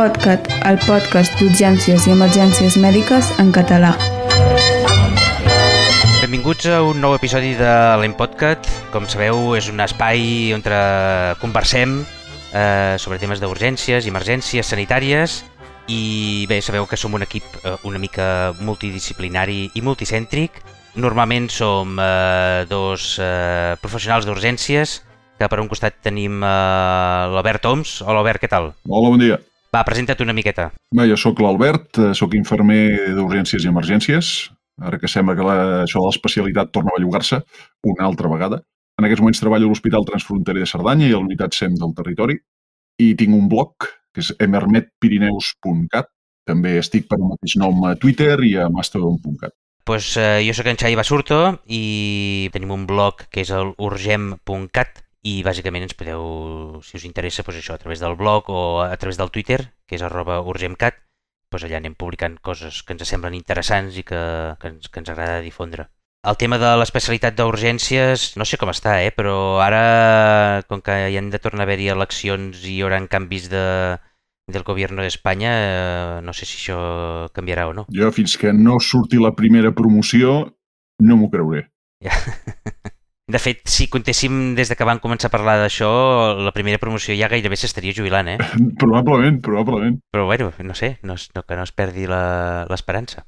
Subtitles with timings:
[0.00, 3.90] L'Empodcat, el podcast d'urgències i emergències mèdiques en català.
[6.22, 8.64] Benvinguts a un nou episodi de l'Empodcat.
[8.94, 10.64] Com sabeu, és un espai on
[11.42, 15.42] conversem eh, sobre temes d'urgències i emergències sanitàries
[15.92, 20.62] i bé, sabeu que som un equip eh, una mica multidisciplinari i multicèntric.
[20.96, 25.02] Normalment som eh, dos eh, professionals d'urgències
[25.36, 28.02] que per un costat tenim uh, l'Albert Oms.
[28.04, 28.74] Hola, Albert, què tal?
[28.88, 29.38] Hola, bon dia.
[29.70, 30.70] Va, presenta't una miqueta.
[30.96, 34.50] Bé, jo sóc l'Albert, eh, sóc infermer d'urgències i emergències,
[34.82, 37.38] ara que sembla que la, això de l'especialitat torna a bellugar-se
[37.86, 38.60] una altra vegada.
[38.98, 42.36] En aquests moments treballo a l'Hospital Transfronterer de Cerdanya i a l'Unitat SEM del territori
[43.00, 46.10] i tinc un blog que és emermetpirineus.cat.
[46.50, 49.54] També estic per el mateix nom a Twitter i a mastodon.cat.
[49.86, 55.04] Pues, eh, jo sóc en Xavi Basurto i tenim un blog que és el urgem.cat
[55.26, 58.96] i bàsicament ens podeu, si us interessa, doncs això, a través del blog o a
[58.96, 60.96] través del Twitter, que és arroba urgemcat,
[61.52, 64.20] doncs allà anem publicant coses que ens semblen interessants i que,
[64.60, 65.90] que, ens, que ens agrada difondre.
[66.28, 69.12] El tema de l'especialitat d'urgències, no sé com està, eh?
[69.16, 73.48] però ara, com que hi han de tornar a haver-hi eleccions i hi haurà canvis
[73.52, 73.64] de,
[74.52, 76.78] del govern d'Espanya, eh, no sé si això
[77.36, 77.86] canviarà o no.
[77.96, 80.42] Jo, fins que no surti la primera promoció,
[81.00, 81.66] no m'ho creuré.
[82.04, 82.16] Ja.
[83.30, 85.88] De fet, si contéssim des de que van començar a parlar d'això,
[86.42, 88.38] la primera promoció ja gairebé s'estaria jubilant, eh?
[88.82, 90.00] probablement, probablement.
[90.10, 93.22] Però bueno, no sé, no, no, que no es perdi l'esperança.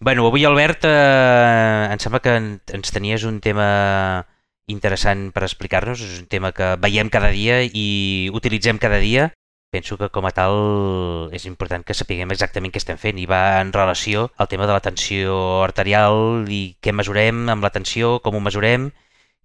[0.00, 4.24] Bueno, avui, Albert, eh, em sembla que ens tenies un tema
[4.72, 9.28] interessant per explicar-nos, és un tema que veiem cada dia i utilitzem cada dia.
[9.72, 13.60] Penso que com a tal és important que sapiguem exactament què estem fent i va
[13.60, 18.36] en relació al tema de la tensió arterial i què mesurem amb la tensió, com
[18.36, 18.90] ho mesurem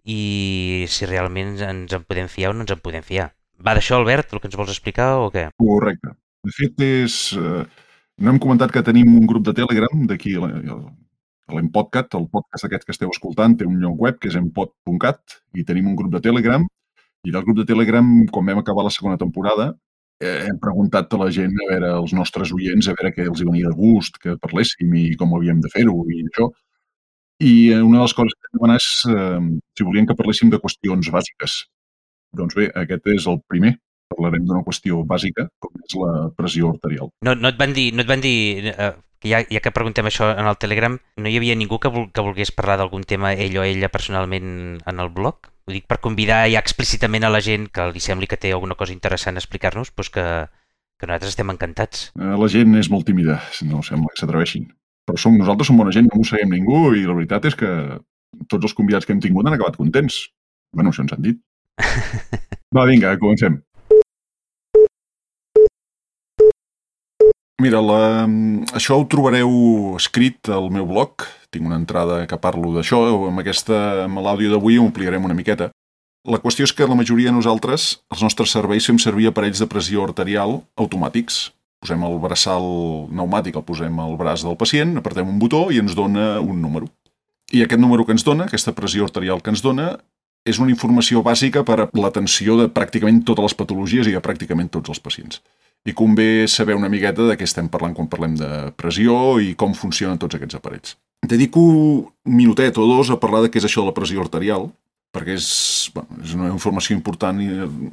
[0.08, 3.32] i si realment ens en podem fiar o no ens en podem fiar.
[3.64, 5.50] Va d'això, Albert, el que ens vols explicar o què?
[5.60, 6.16] Correcte.
[6.48, 7.18] De fet, és...
[7.38, 7.66] Eh,
[8.18, 10.48] no hem comentat que tenim un grup de Telegram d'aquí a
[11.54, 15.66] l'Empodcat, el podcast aquest que esteu escoltant, té un lloc web que és empod.cat i
[15.67, 16.66] tenim un grup de Telegram
[17.28, 19.70] i del grup de Telegram, quan vam acabar la segona temporada,
[20.22, 23.42] eh, hem preguntat a la gent, a veure, als nostres oients, a veure què els
[23.42, 26.50] hi venia de gust, que parléssim i com havíem de fer-ho i això.
[27.39, 29.42] I eh, una de les coses que demanar és eh,
[29.77, 31.58] si volien que parléssim de qüestions bàsiques.
[32.37, 33.75] Doncs bé, aquest és el primer.
[34.08, 37.11] Parlarem d'una qüestió bàsica, com és la pressió arterial.
[37.27, 40.08] No, no et van dir, no et van dir eh, que ja, ja que preguntem
[40.08, 43.33] això en el Telegram, no hi havia ningú que, vol, que volgués parlar d'algun tema
[43.36, 45.52] ell o ella personalment en el blog?
[45.67, 48.80] Ho dic per convidar ja explícitament a la gent que li sembli que té alguna
[48.80, 50.25] cosa interessant a explicar-nos, doncs que,
[50.98, 52.09] que nosaltres estem encantats.
[52.15, 54.69] Eh, la gent és molt tímida, no sembla que s'atreveixin
[55.08, 57.70] però som, nosaltres som bona gent, no mosseguem ningú i la veritat és que
[58.52, 60.28] tots els convidats que hem tingut han acabat contents.
[60.76, 61.40] bueno, això ens han dit.
[62.76, 63.62] Va, vinga, comencem.
[67.64, 68.28] Mira, la,
[68.78, 71.26] això ho trobareu escrit al meu blog.
[71.50, 73.00] Tinc una entrada que parlo d'això.
[73.32, 75.72] Amb, aquesta, amb l'àudio d'avui ho ampliarem una miqueta.
[76.28, 79.70] La qüestió és que la majoria de nosaltres, els nostres serveis, fem servir aparells de
[79.72, 81.46] pressió arterial automàtics
[81.83, 82.65] posem el braçal
[83.11, 86.89] pneumàtic, el posem al braç del pacient, apretem un botó i ens dona un número.
[87.54, 89.95] I aquest número que ens dona, aquesta pressió arterial que ens dona,
[90.48, 94.71] és una informació bàsica per a l'atenció de pràcticament totes les patologies i de pràcticament
[94.71, 95.42] tots els pacients.
[95.87, 98.49] I convé saber una miqueta de què estem parlant quan parlem de
[98.80, 100.95] pressió i com funcionen tots aquests aparells.
[101.27, 104.70] Dedico un minutet o dos a parlar de què és això de la pressió arterial,
[105.17, 105.50] perquè és,
[105.95, 107.42] bueno, és una informació important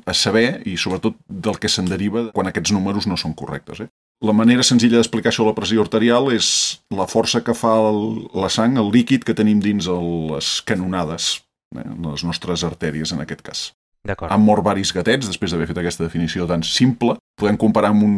[0.04, 3.80] a saber i sobretot del que se'n deriva quan aquests números no són correctes.
[3.80, 3.88] Eh?
[4.24, 6.48] La manera senzilla d'explicar això de la pressió arterial és
[6.94, 11.38] la força que fa el, la sang, el líquid que tenim dins el, les canonades,
[11.76, 11.88] eh?
[12.10, 13.64] les nostres artèries en aquest cas.
[14.04, 17.16] Han mort varis gatets després d'haver fet aquesta definició tan simple.
[17.40, 18.16] Podem comparar amb un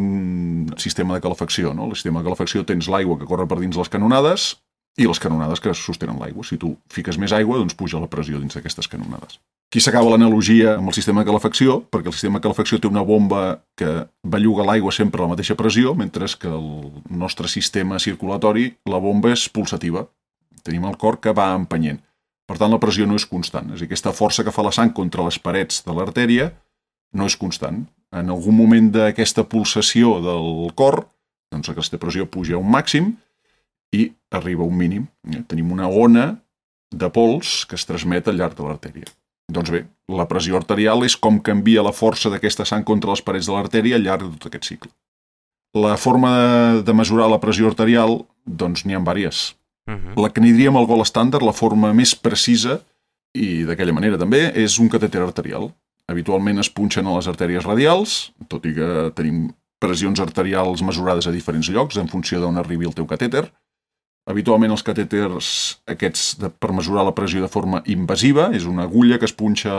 [0.83, 1.71] sistema de calefacció.
[1.73, 1.87] No?
[1.87, 4.57] El sistema de calefacció tens l'aigua que corre per dins les canonades
[4.97, 6.45] i les canonades que sostenen l'aigua.
[6.45, 9.37] Si tu fiques més aigua, doncs puja la pressió dins d'aquestes canonades.
[9.67, 13.03] Aquí s'acaba l'analogia amb el sistema de calefacció, perquè el sistema de calefacció té una
[13.03, 16.69] bomba que belluga l'aigua sempre a la mateixa pressió, mentre que el
[17.09, 20.05] nostre sistema circulatori, la bomba és pulsativa.
[20.63, 21.99] Tenim el cor que va empenyent.
[22.47, 23.73] Per tant, la pressió no és constant.
[23.75, 26.49] És dir, aquesta força que fa la sang contra les parets de l'artèria
[27.13, 27.83] no és constant.
[28.15, 31.03] En algun moment d'aquesta pulsació del cor,
[31.51, 33.17] doncs aquesta pressió puja a un màxim
[33.95, 35.07] i arriba a un mínim.
[35.47, 36.27] Tenim una ona
[36.91, 39.07] de pols que es transmet al llarg de l'artèria.
[39.51, 43.47] Doncs bé, la pressió arterial és com canvia la força d'aquesta sang contra les parets
[43.47, 44.91] de l'artèria al llarg de tot aquest cicle.
[45.75, 49.55] La forma de mesurar la pressió arterial, doncs n'hi ha diverses.
[49.87, 50.21] Uh -huh.
[50.21, 52.81] La que n'hi diríem el gol estàndard, la forma més precisa,
[53.33, 55.71] i d'aquella manera també, és un catèter arterial.
[56.07, 61.31] Habitualment es punxen a les artèries radials, tot i que tenim pressions arterials mesurades a
[61.31, 63.51] diferents llocs en funció d'on arribi el teu catèter.
[64.27, 65.49] Habitualment els catèters
[65.87, 69.73] aquests de, per mesurar la pressió de forma invasiva és una agulla que es punxa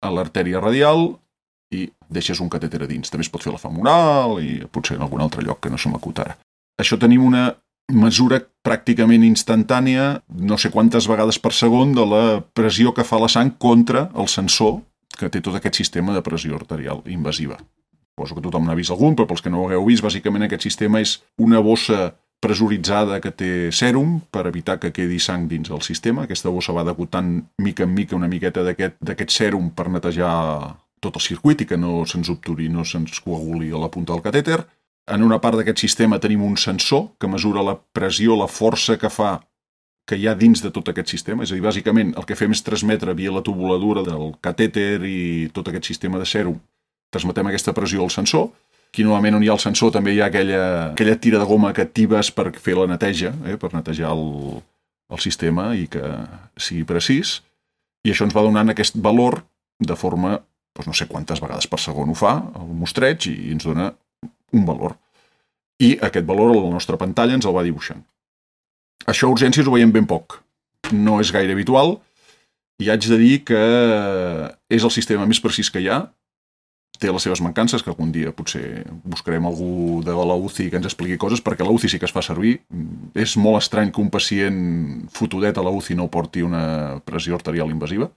[0.00, 1.10] a l'artèria radial
[1.74, 3.12] i deixes un catèter a dins.
[3.12, 5.92] També es pot fer la femoral i potser en algun altre lloc que no se
[5.92, 6.38] m'acut ara.
[6.80, 7.50] Això tenim una
[7.92, 12.22] mesura pràcticament instantània, no sé quantes vegades per segon, de la
[12.56, 14.78] pressió que fa la sang contra el sensor
[15.18, 17.58] que té tot aquest sistema de pressió arterial invasiva.
[18.14, 20.64] Suposo que tothom n'ha vist algun, però pels que no ho hagueu vist, bàsicament aquest
[20.64, 25.82] sistema és una bossa pressuritzada que té sèrum per evitar que quedi sang dins del
[25.82, 26.24] sistema.
[26.24, 27.32] Aquesta bossa va degotant
[27.64, 30.32] mica en mica una miqueta d'aquest sèrum per netejar
[31.02, 34.22] tot el circuit i que no se'ns obturi, no se'ns coaguli a la punta del
[34.22, 34.62] catèter.
[35.08, 39.10] En una part d'aquest sistema tenim un sensor que mesura la pressió, la força que
[39.10, 39.38] fa
[40.08, 41.44] que hi ha dins de tot aquest sistema.
[41.44, 45.48] És a dir, bàsicament el que fem és transmetre via la tubuladura del catèter i
[45.52, 46.58] tot aquest sistema de sèrum
[47.10, 48.50] transmetem aquesta pressió al sensor,
[48.88, 50.62] aquí normalment on hi ha el sensor també hi ha aquella,
[50.92, 54.62] aquella tira de goma que actives per fer la neteja, eh, per netejar el,
[55.12, 56.02] el sistema i que
[56.56, 57.38] sigui precís,
[58.06, 59.42] i això ens va donant aquest valor
[59.78, 60.38] de forma,
[60.76, 63.92] doncs no sé quantes vegades per segon ho fa, el mostreig, i ens dona
[64.56, 64.96] un valor.
[65.78, 68.00] I aquest valor a la nostra pantalla ens el va dibuixant.
[69.06, 70.40] Això a urgències ho veiem ben poc.
[70.92, 71.98] No és gaire habitual,
[72.78, 73.58] i haig de dir que
[74.70, 76.04] és el sistema més precís que hi ha,
[76.98, 80.88] té les seves mancances, que algun dia potser buscarem algú de la UCI que ens
[80.90, 82.58] expliqui coses, perquè la UCI sí que es fa servir.
[83.14, 87.70] És molt estrany que un pacient fotudet a la UCI no porti una pressió arterial
[87.70, 88.10] invasiva.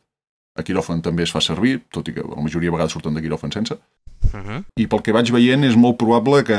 [0.57, 3.23] A quiròfan també es fa servir, tot i que la majoria de vegades surten de
[3.23, 3.77] quiròfan sense.
[4.31, 4.63] Uh -huh.
[4.77, 6.57] I pel que vaig veient és molt probable que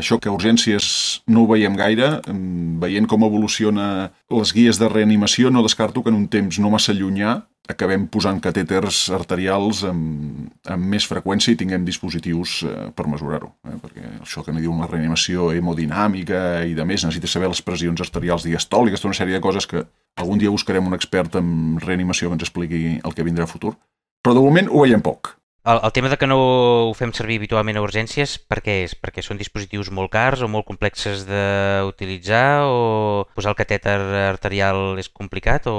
[0.00, 2.20] això que urgències no ho veiem gaire,
[2.80, 6.92] veient com evoluciona les guies de reanimació, no descarto que en un temps no massa
[6.92, 13.52] llunyà acabem posant catèters arterials amb, amb més freqüència i tinguem dispositius eh, per mesurar-ho.
[13.66, 13.76] Eh?
[13.82, 18.02] Perquè això que n'hi diu una reanimació hemodinàmica i de més, necessites saber les pressions
[18.04, 19.84] arterials diastòliques, tota una sèrie de coses que
[20.16, 23.74] algun dia buscarem un expert en reanimació que ens expliqui el que vindrà a futur.
[24.22, 25.36] Però de moment ho veiem poc.
[25.66, 28.94] El, el tema de que no ho fem servir habitualment a urgències, per què és?
[28.94, 33.96] Perquè són dispositius molt cars o molt complexes d'utilitzar o posar el catèter
[34.28, 35.76] arterial és complicat o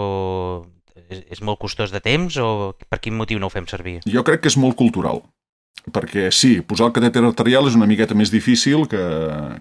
[1.10, 4.00] és, és molt costós de temps o per quin motiu no ho fem servir?
[4.06, 5.24] Jo crec que és molt cultural.
[5.94, 9.04] Perquè sí, posar el catèter arterial és una miqueta més difícil que,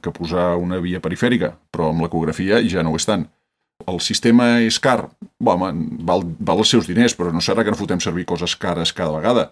[0.03, 3.29] que posar una via perifèrica, però amb l'ecografia ja no ho és tant.
[3.87, 5.11] El sistema és car,
[5.45, 5.69] home,
[6.09, 9.15] val, val els seus diners, però no serà que no fotem servir coses cares cada
[9.15, 9.51] vegada.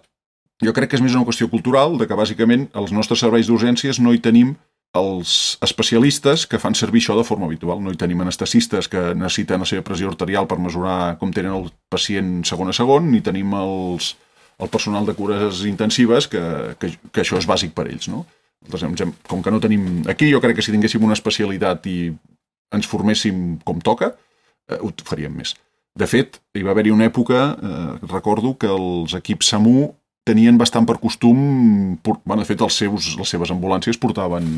[0.63, 4.01] Jo crec que és més una qüestió cultural, de que bàsicament els nostres serveis d'urgències
[4.01, 4.55] no hi tenim
[4.95, 7.81] els especialistes que fan servir això de forma habitual.
[7.83, 11.69] No hi tenim anestesistes que necessiten la seva pressió arterial per mesurar com tenen el
[11.91, 14.13] pacient segon a segon, ni tenim els,
[14.59, 16.43] el personal de cures intensives que,
[16.79, 18.09] que, que això és bàsic per ells.
[18.11, 18.25] No?
[19.27, 20.05] Com que no tenim...
[20.09, 21.99] Aquí jo crec que si tinguéssim una especialitat i
[22.73, 24.15] ens forméssim com toca,
[24.71, 25.53] eh, ho faríem més.
[25.95, 29.93] De fet, hi va haver-hi una època, eh, recordo, que els equips SAMU
[30.25, 31.39] tenien bastant per costum,
[32.03, 34.49] bueno, de fet, els seus, les seves ambulàncies portaven,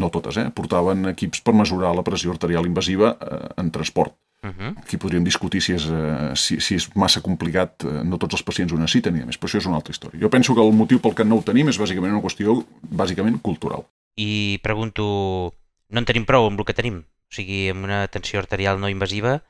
[0.00, 4.16] no totes, eh, portaven equips per mesurar la pressió arterial invasiva eh, en transport.
[4.44, 4.70] Uh -huh.
[4.82, 8.42] Aquí podríem discutir si és, eh, si, si és massa complicat, eh, no tots els
[8.42, 10.20] pacients ho necessiten, i a més, però això és una altra història.
[10.20, 13.40] Jo penso que el motiu pel que no ho tenim és bàsicament una qüestió bàsicament
[13.40, 13.84] cultural.
[14.16, 15.54] I pregunto,
[15.88, 16.98] no en tenim prou amb el que tenim?
[16.98, 19.42] O sigui, amb una tensió arterial no invasiva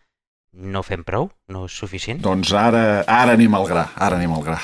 [0.52, 1.30] no fem prou?
[1.48, 2.20] No és suficient?
[2.22, 4.60] Doncs ara, ara anem al gra, ara anem al gra.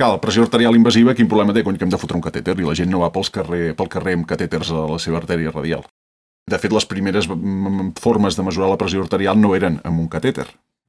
[0.00, 1.60] Clar, la pressió arterial invasiva, quin problema té?
[1.60, 3.88] Cony, que hem de fotre un catèter i la gent no va pels carrer, pel
[3.92, 5.82] carrer amb catèters a la seva artèria radial.
[6.48, 7.26] De fet, les primeres
[8.00, 10.46] formes de mesurar la pressió arterial no eren amb un catèter.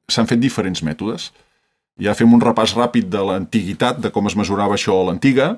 [0.08, 1.26] S'han fet diferents mètodes.
[2.00, 5.50] Ja fem un repàs ràpid de l'antiguitat, de com es mesurava això a l'antiga,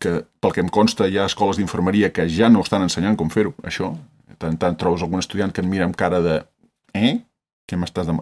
[0.00, 3.28] que pel que em consta hi ha escoles d'infermeria que ja no estan ensenyant com
[3.28, 3.90] fer-ho, això.
[4.38, 6.38] Tant, tant trobes algun estudiant que et mira amb cara de
[6.96, 7.18] eh?
[7.68, 8.16] Què m'estàs de...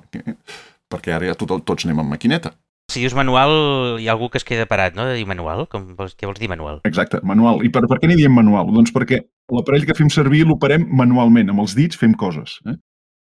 [0.90, 2.56] Perquè ara ja tot, tots anem amb maquineta.
[2.90, 3.52] Si dius manual,
[4.02, 5.06] hi ha algú que es queda parat, no?
[5.06, 5.66] De dir manual?
[5.70, 6.80] Com, què vols dir manual?
[6.88, 7.62] Exacte, manual.
[7.66, 8.72] I per, per què n'hi diem manual?
[8.74, 9.22] Doncs perquè
[9.54, 12.58] l'aparell que fem servir l'operem manualment, amb els dits fem coses.
[12.66, 12.74] Eh?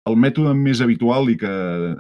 [0.10, 1.54] El mètode més habitual i que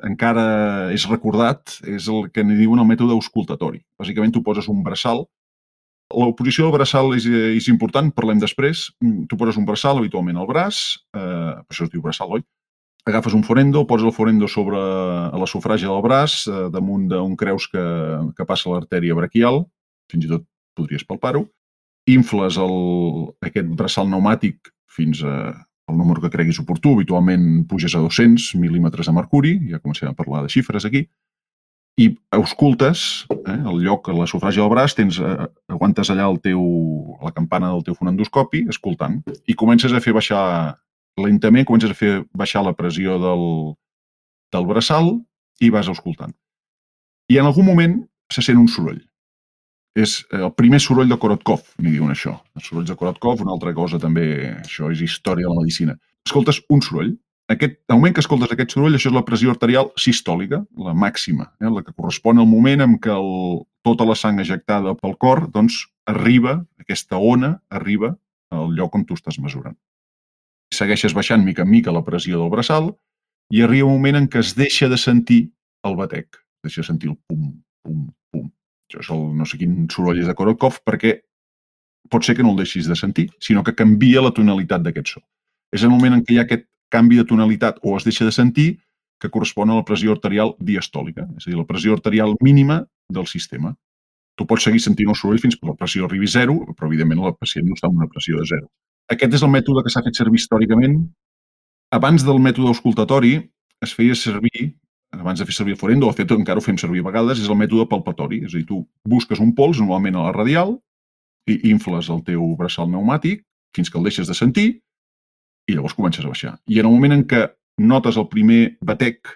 [0.09, 0.47] encara
[0.91, 3.83] és recordat és el que n'hi diuen el mètode auscultatori.
[4.01, 5.23] Bàsicament tu poses un braçal
[6.13, 8.85] la posició del braçal és, és important, parlem després.
[9.01, 10.83] Tu poses un braçal habitualment al braç,
[11.17, 12.43] eh, això es diu braçal, oi?
[13.05, 17.67] Agafes un forendo, poses el forendo sobre la sufràgia del braç, eh, damunt d'un creus
[17.67, 17.83] que,
[18.37, 19.65] que passa l'artèria braquial,
[20.11, 21.45] fins i tot podries palpar-ho,
[22.09, 22.77] infles el,
[23.43, 25.51] aquest braçal pneumàtic fins a,
[25.89, 30.17] al número que creguis oportú, habitualment puges a 200 mil·límetres de mercuri, ja comencem a
[30.17, 31.05] parlar de xifres aquí,
[31.99, 36.63] i auscultes, eh, el lloc, la sufragi del braç, tens, eh, aguantes allà el teu,
[37.21, 40.79] la campana del teu fonendoscopi, escoltant, i comences a fer baixar,
[41.19, 43.45] lentament, comences a fer baixar la pressió del,
[44.53, 45.15] del braçal
[45.61, 46.33] i vas escoltant.
[47.31, 47.99] I en algun moment
[48.33, 49.01] se sent un soroll.
[49.93, 52.37] És eh, el primer soroll de Korotkov, n'hi diuen això.
[52.57, 54.25] Els sorolls de Korotkov, una altra cosa també,
[54.57, 55.97] això és història de la medicina.
[56.25, 57.13] Escoltes un soroll
[57.51, 61.49] aquest, el moment que escoltes aquest soroll, això és la pressió arterial sistòlica, la màxima,
[61.59, 65.45] eh, la que correspon al moment en què el, tota la sang ejectada pel cor
[65.51, 68.15] doncs, arriba, aquesta ona arriba
[68.53, 69.75] al lloc on tu estàs mesurant.
[70.83, 72.89] Segueixes baixant mica en mica la pressió del braçal
[73.55, 75.45] i arriba un moment en què es deixa de sentir
[75.87, 77.53] el batec, deixa de sentir el pum,
[77.85, 78.01] pum,
[78.33, 78.49] pum.
[78.89, 81.13] Això és el no sé quin soroll és de Korokov perquè
[82.11, 85.23] pot ser que no el deixis de sentir, sinó que canvia la tonalitat d'aquest so.
[85.71, 88.35] És el moment en què hi ha aquest canvi de tonalitat o es deixa de
[88.35, 88.69] sentir
[89.23, 93.29] que correspon a la pressió arterial diastòlica, és a dir, la pressió arterial mínima del
[93.31, 93.71] sistema.
[94.35, 97.23] Tu pots seguir sentint el soroll fins que la pressió arribi a zero, però evidentment
[97.23, 98.67] el pacient no està en una pressió de zero.
[99.11, 101.01] Aquest és el mètode que s'ha fet servir històricament.
[101.93, 103.35] Abans del mètode auscultatori
[103.83, 104.71] es feia servir,
[105.13, 107.49] abans de fer servir el forendo, de fet encara ho fem servir a vegades, és
[107.51, 108.41] el mètode palpatori.
[108.47, 110.77] És a dir, tu busques un pols, normalment a la radial,
[111.49, 113.43] i infles el teu braçal pneumàtic
[113.75, 114.67] fins que el deixes de sentir
[115.67, 116.57] i llavors comences a baixar.
[116.67, 117.45] I en el moment en què
[117.83, 119.31] notes el primer batec,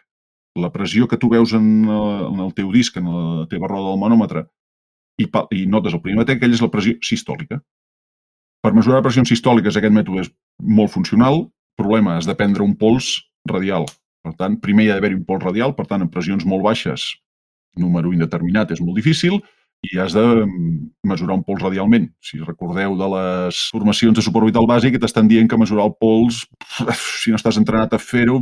[0.57, 3.91] la pressió que tu veus en, el, en el teu disc, en la teva roda
[3.91, 4.45] del manòmetre,
[5.21, 7.61] i, i notes el primer batec, aquella és la pressió sistòlica.
[8.65, 11.45] Per mesurar pressions sistòliques aquest mètode és molt funcional.
[11.77, 13.13] Problema és de prendre un pols
[13.47, 13.85] radial.
[14.25, 17.05] Per tant, primer hi ha d'haver un pols radial, per tant, en pressions molt baixes,
[17.79, 19.37] número indeterminat és molt difícil,
[19.85, 22.09] i has de mm, mesurar un pols radialment.
[22.23, 26.43] Si recordeu de les formacions de suborbital bàsic, t'estan dient que mesurar el pols,
[27.21, 28.41] si no estàs entrenat a fer-ho,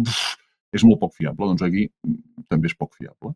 [0.75, 1.51] és molt poc fiable.
[1.51, 3.36] Doncs aquí mm, també és poc fiable.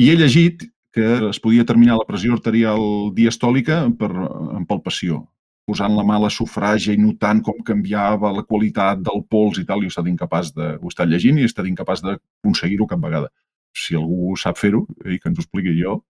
[0.00, 2.82] I he llegit que es podia determinar la pressió arterial
[3.14, 5.22] diastòlica per, en palpació,
[5.70, 9.66] posant la mà a la sufràgia i notant com canviava la qualitat del pols i
[9.68, 10.74] tal, i he estat incapaç de...
[10.82, 13.30] Ho estat llegint i he estat incapaç d'aconseguir-ho cap vegada.
[13.76, 16.00] Si algú sap fer-ho, i que ens ho expliqui jo,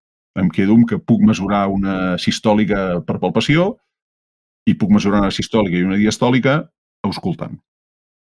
[0.40, 3.74] em quedo amb que puc mesurar una sistòlica per palpació
[4.70, 6.60] i puc mesurar una sistòlica i una diastòlica
[7.06, 7.58] auscultant.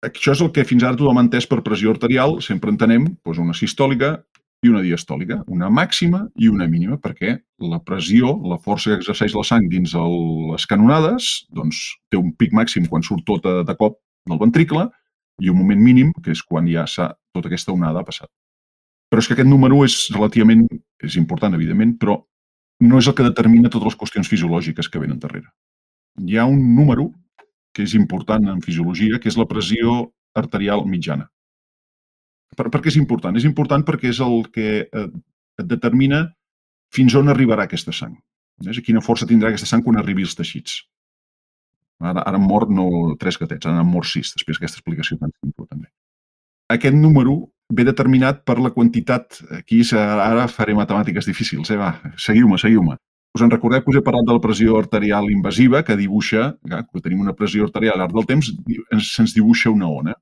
[0.03, 3.39] Això és el que fins ara tothom ha entès per pressió arterial, sempre entenem doncs,
[3.39, 4.17] una sistòlica
[4.63, 7.35] i una diastòlica, una màxima i una mínima, perquè
[7.67, 10.15] la pressió, la força que exerceix la sang dins el,
[10.53, 14.87] les canonades, doncs té un pic màxim quan surt tota de cop del ventricle
[15.43, 18.31] i un moment mínim, que és quan ja s'ha tota aquesta onada ha passat.
[19.11, 20.63] Però és que aquest número és relativament,
[21.03, 22.21] és important, evidentment, però
[22.83, 25.51] no és el que determina totes les qüestions fisiològiques que venen darrere.
[26.23, 27.11] Hi ha un número
[27.75, 31.27] que és important en fisiologia, que és la pressió arterial mitjana.
[32.57, 33.35] Per, per què és important?
[33.39, 35.19] És important perquè és el que et,
[35.59, 36.25] et determina
[36.93, 38.15] fins on arribarà aquesta sang.
[38.69, 40.83] És quina força tindrà aquesta sang quan arribi als teixits.
[42.03, 45.31] Ara, ara han mort no tres gatets, ara han mort sis, després d'aquesta explicació tan
[45.39, 45.89] simple també.
[46.73, 47.37] Aquest número
[47.73, 51.79] ve determinat per la quantitat, aquí ara faré matemàtiques difícils, eh?
[51.79, 52.97] va, seguiu-me, seguiu-me.
[53.33, 57.01] Us en recordeu que us he parlat de la pressió arterial invasiva que dibuixa, que
[57.01, 58.51] tenim una pressió arterial al llarg del temps,
[59.07, 60.13] se'ns dibuixa una ona.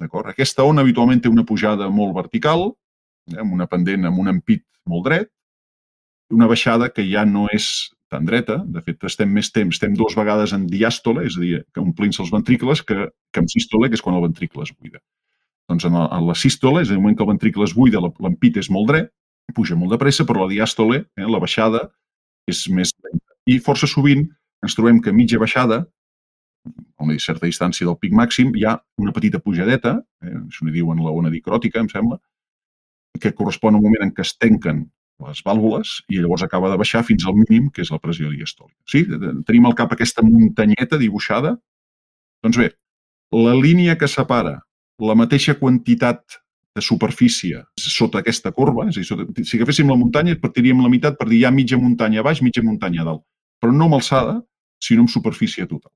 [0.00, 0.30] D'acord?
[0.32, 2.70] Aquesta ona habitualment té una pujada molt vertical,
[3.30, 5.30] eh, amb una pendent, amb un ampit molt dret,
[6.30, 10.16] una baixada que ja no és tan dreta, de fet estem més temps, estem dues
[10.18, 13.98] vegades en diàstole, és a dir, que omplint-se els ventricles, que, que en sístole, que
[13.98, 14.98] és quan el ventricle es buida.
[15.70, 18.58] Doncs en, la, en la sístole, és el moment que el ventricle es buida, l'ampit
[18.58, 19.12] és molt dret,
[19.54, 21.84] puja molt de pressa, però la diàstole, eh, la baixada,
[22.50, 23.36] és més lenta.
[23.50, 24.26] I força sovint
[24.64, 25.84] ens trobem que a mitja baixada,
[26.66, 30.74] a una certa distància del pic màxim, hi ha una petita pujadeta, eh, això n'hi
[30.76, 32.20] diuen la ona dicròtica, em sembla,
[33.20, 34.84] que correspon al moment en què es tenquen
[35.26, 38.78] les vàlvules i llavors acaba de baixar fins al mínim, que és la pressió diastòlica.
[38.88, 39.04] Sí?
[39.48, 41.56] Tenim al cap aquesta muntanyeta dibuixada?
[42.44, 42.70] Doncs bé,
[43.36, 44.60] la línia que separa
[45.00, 46.40] la mateixa quantitat
[46.76, 50.90] de superfície sota aquesta corba, és a dir, sota, si agaféssim la muntanya, partiríem la
[50.92, 53.24] meitat per dir hi ha mitja muntanya a baix, mitja muntanya a dalt,
[53.60, 54.38] però no amb alçada,
[54.80, 55.92] sinó amb superfície total.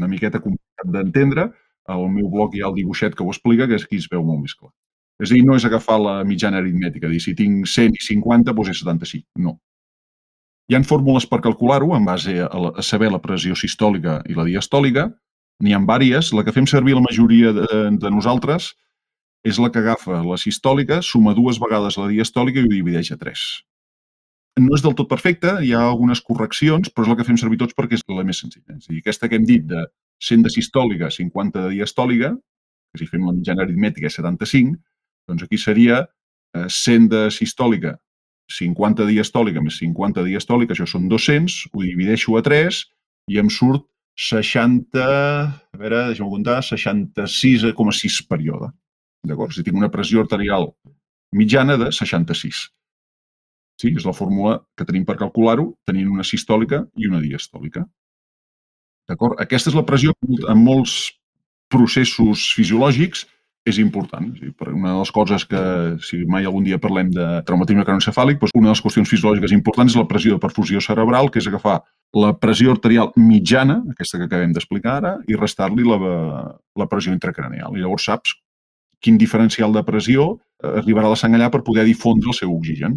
[0.00, 1.50] Una miqueta complicat d'entendre,
[1.88, 4.24] al meu blog hi ha el dibuixet que ho explica, que és aquí es veu
[4.26, 4.72] molt més clar.
[5.22, 8.52] És a dir, no és agafar la mitjana aritmètica, dir si tinc 100 i 50,
[8.52, 9.24] doncs és 75.
[9.46, 9.56] No.
[10.68, 14.36] Hi han fórmules per calcular-ho en base a, la, a saber la pressió sistòlica i
[14.36, 15.06] la diastòlica,
[15.62, 16.32] N'hi ha vàries.
[16.36, 17.68] La que fem servir la majoria de,
[18.02, 18.74] de nosaltres
[19.46, 23.18] és la que agafa la sistòlica, suma dues vegades la diastòlica i ho divideix a
[23.20, 23.44] tres.
[24.56, 27.58] No és del tot perfecte, hi ha algunes correccions, però és la que fem servir
[27.60, 28.78] tots perquè és la més senzilla.
[28.78, 29.84] És a dir, aquesta que hem dit de
[30.24, 32.32] 100 de sistòlica, 50 de diastòlica,
[32.92, 34.78] que si fem la mitjana aritmètica és 75,
[35.28, 36.06] doncs aquí seria
[36.56, 37.98] 100 eh, de sistòlica
[38.52, 42.80] 50 diastòlica més 50 diastòlica, això són 200, ho divideixo a 3
[43.32, 43.86] i em surt
[44.16, 48.70] 60, a veure, deixa'm comptar, 66,6 període.
[49.26, 49.52] D'acord?
[49.52, 50.70] Si tinc una pressió arterial
[51.36, 52.62] mitjana de 66.
[53.76, 57.84] Sí, és la fórmula que tenim per calcular-ho, tenint una sistòlica i una diastòlica.
[59.06, 59.38] D'acord?
[59.42, 60.96] Aquesta és la pressió en molts
[61.72, 63.26] processos fisiològics
[63.66, 64.28] és important.
[64.62, 65.60] Una de les coses que,
[66.06, 69.92] si mai algun dia parlem de traumatisme cranoencefàlic, doncs una de les qüestions fisiològiques importants
[69.92, 71.80] és la pressió de perfusió cerebral, que és agafar
[72.16, 75.98] la pressió arterial mitjana, aquesta que acabem d'explicar ara, i restar-li la,
[76.78, 77.74] la pressió intracraneal.
[77.74, 78.36] I llavors saps
[79.02, 80.30] quin diferencial de pressió
[80.62, 82.95] eh, arribarà a la sang allà per poder difondre el seu oxigen.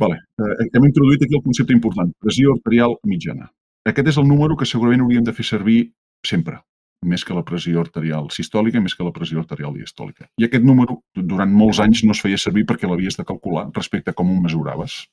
[0.00, 0.16] Vale.
[0.40, 3.50] Eh, hem introduït aquí el concepte important, pressió arterial mitjana.
[3.90, 5.80] Aquest és el número que segurament hauríem de fer servir
[6.26, 6.60] sempre
[7.00, 10.26] més que la pressió arterial sistòlica més que la pressió arterial diastòlica.
[10.40, 14.12] I aquest número, durant molts anys, no es feia servir perquè l'havies de calcular respecte
[14.12, 15.06] a com ho mesuraves.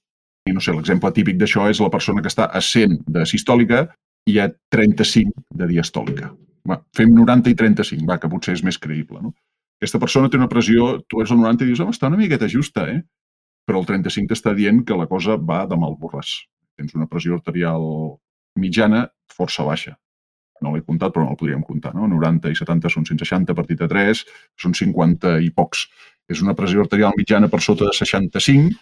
[0.47, 3.85] I no sé, l'exemple típic d'això és la persona que està a 100 de sistòlica
[4.27, 6.31] i a 35 de diastòlica.
[6.67, 9.21] Va, fem 90 i 35, va, que potser és més creïble.
[9.23, 9.31] No?
[9.79, 12.49] Aquesta persona té una pressió, tu ets el 90 i dius, home, està una miqueta
[12.51, 12.99] justa, eh?
[13.67, 16.33] Però el 35 t'està dient que la cosa va de mal borràs.
[16.79, 17.83] Tens una pressió arterial
[18.57, 19.07] mitjana
[19.37, 19.97] força baixa
[20.61, 22.07] no l'he comptat, però no el podríem comptar, no?
[22.09, 24.23] 90 i 70 són 160 partit a 3,
[24.59, 25.87] són 50 i pocs.
[26.31, 28.75] És una pressió arterial mitjana per sota de 65,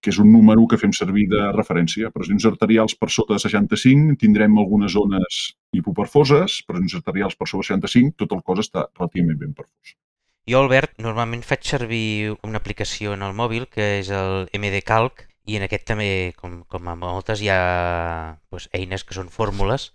[0.00, 2.12] que és un número que fem servir de referència.
[2.14, 5.40] Pressions arterials per sota de 65 tindrem algunes zones
[5.74, 9.98] hipoperfoses, pressions arterials per sobre de 65, tot el cos està relativament ben perfós.
[10.48, 15.26] Jo, Albert, normalment faig servir una aplicació en el mòbil que és el MD Calc
[15.44, 17.58] i en aquest també, com, com a moltes, hi ha
[18.48, 19.90] doncs, eines que són fórmules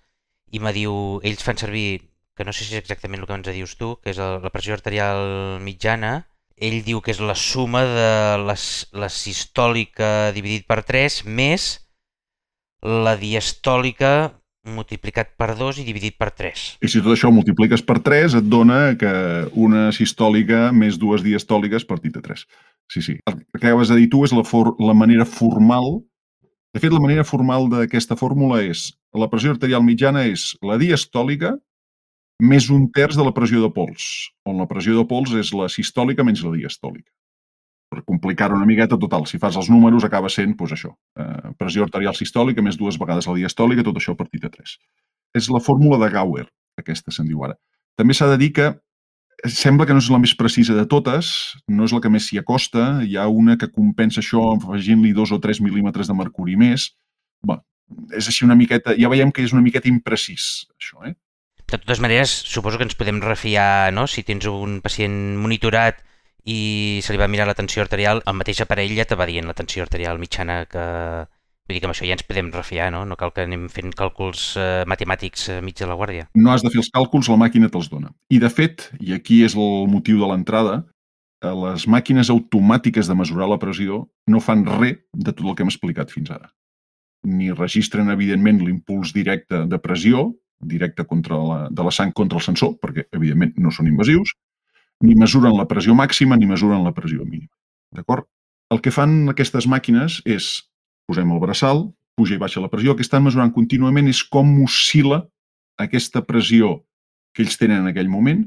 [0.53, 0.93] i me diu,
[1.25, 2.03] ells fan servir,
[2.38, 4.53] que no sé si és exactament el que ens dius tu, que és el, la
[4.53, 6.13] pressió arterial mitjana,
[6.62, 8.13] ell diu que és la suma de
[8.45, 11.72] les, la sistòlica dividit per 3 més
[12.86, 14.13] la diastòlica
[14.63, 16.63] multiplicat per 2 i dividit per 3.
[16.83, 19.11] I si tot això ho multipliques per 3, et dona que
[19.59, 22.46] una sistòlica més dues diastòliques partit a 3.
[22.94, 23.18] Sí, sí.
[23.27, 26.00] El que acabes de dir tu és la, for la manera formal
[26.74, 31.51] de fet, la manera formal d'aquesta fórmula és la pressió arterial mitjana és la diastòlica
[32.42, 34.07] més un terç de la pressió de pols,
[34.50, 37.11] on la pressió de pols és la sistòlica menys la diastòlica.
[37.94, 41.86] Per complicar-ho una miqueta, total, si fas els números acaba sent doncs això, eh, pressió
[41.86, 44.77] arterial sistòlica més dues vegades la diastòlica, tot això partit a 3.
[45.38, 46.48] És la fórmula de Gauer,
[46.82, 47.53] aquesta se'n diu ara.
[48.00, 48.72] També s'ha de dir que
[49.46, 51.27] sembla que no és la més precisa de totes,
[51.68, 55.34] no és la que més s'hi acosta, hi ha una que compensa això afegint-li dos
[55.36, 56.90] o tres mil·límetres de mercuri més.
[57.46, 57.60] Bé,
[58.18, 61.14] és així una miqueta, ja veiem que és una miqueta imprecís, això, eh?
[61.64, 64.08] De totes maneres, suposo que ens podem refiar, no?
[64.08, 66.01] Si tens un pacient monitorat
[66.44, 69.48] i se li va mirar la tensió arterial, el mateix aparell ja te va dient
[69.48, 70.84] la tensió arterial mitjana que,
[71.64, 73.06] Vull dir que amb això ja ens podem refiar, no?
[73.08, 76.25] No cal que anem fent càlculs eh, matemàtics eh, mig de la guàrdia.
[76.36, 78.12] No has de fer els càlculs, la màquina te'ls dona.
[78.27, 80.82] I, de fet, i aquí és el motiu de l'entrada,
[81.40, 85.64] eh, les màquines automàtiques de mesurar la pressió no fan res de tot el que
[85.64, 86.51] hem explicat fins ara.
[87.24, 92.44] Ni registren, evidentment, l'impuls directe de pressió, directe contra la, de la sang contra el
[92.44, 94.36] sensor, perquè, evidentment, no són invasius,
[95.01, 97.51] ni mesuren la pressió màxima ni mesuren la pressió mínima.
[97.94, 98.27] D'acord?
[98.74, 100.64] El que fan aquestes màquines és
[101.10, 101.86] posem el braçal,
[102.18, 105.24] puja i baixa la pressió, el que estan mesurant contínuament és com oscil·la
[105.82, 106.79] aquesta pressió
[107.34, 108.46] que ells tenen en aquell moment,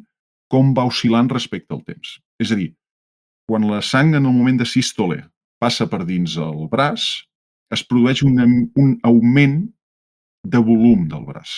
[0.51, 2.19] com va oscil·lant respecte al temps.
[2.43, 2.71] És a dir,
[3.51, 5.25] quan la sang en el moment de sístole
[5.63, 7.27] passa per dins el braç,
[7.75, 8.39] es produeix un,
[8.79, 9.65] un augment
[10.47, 11.57] de volum del braç.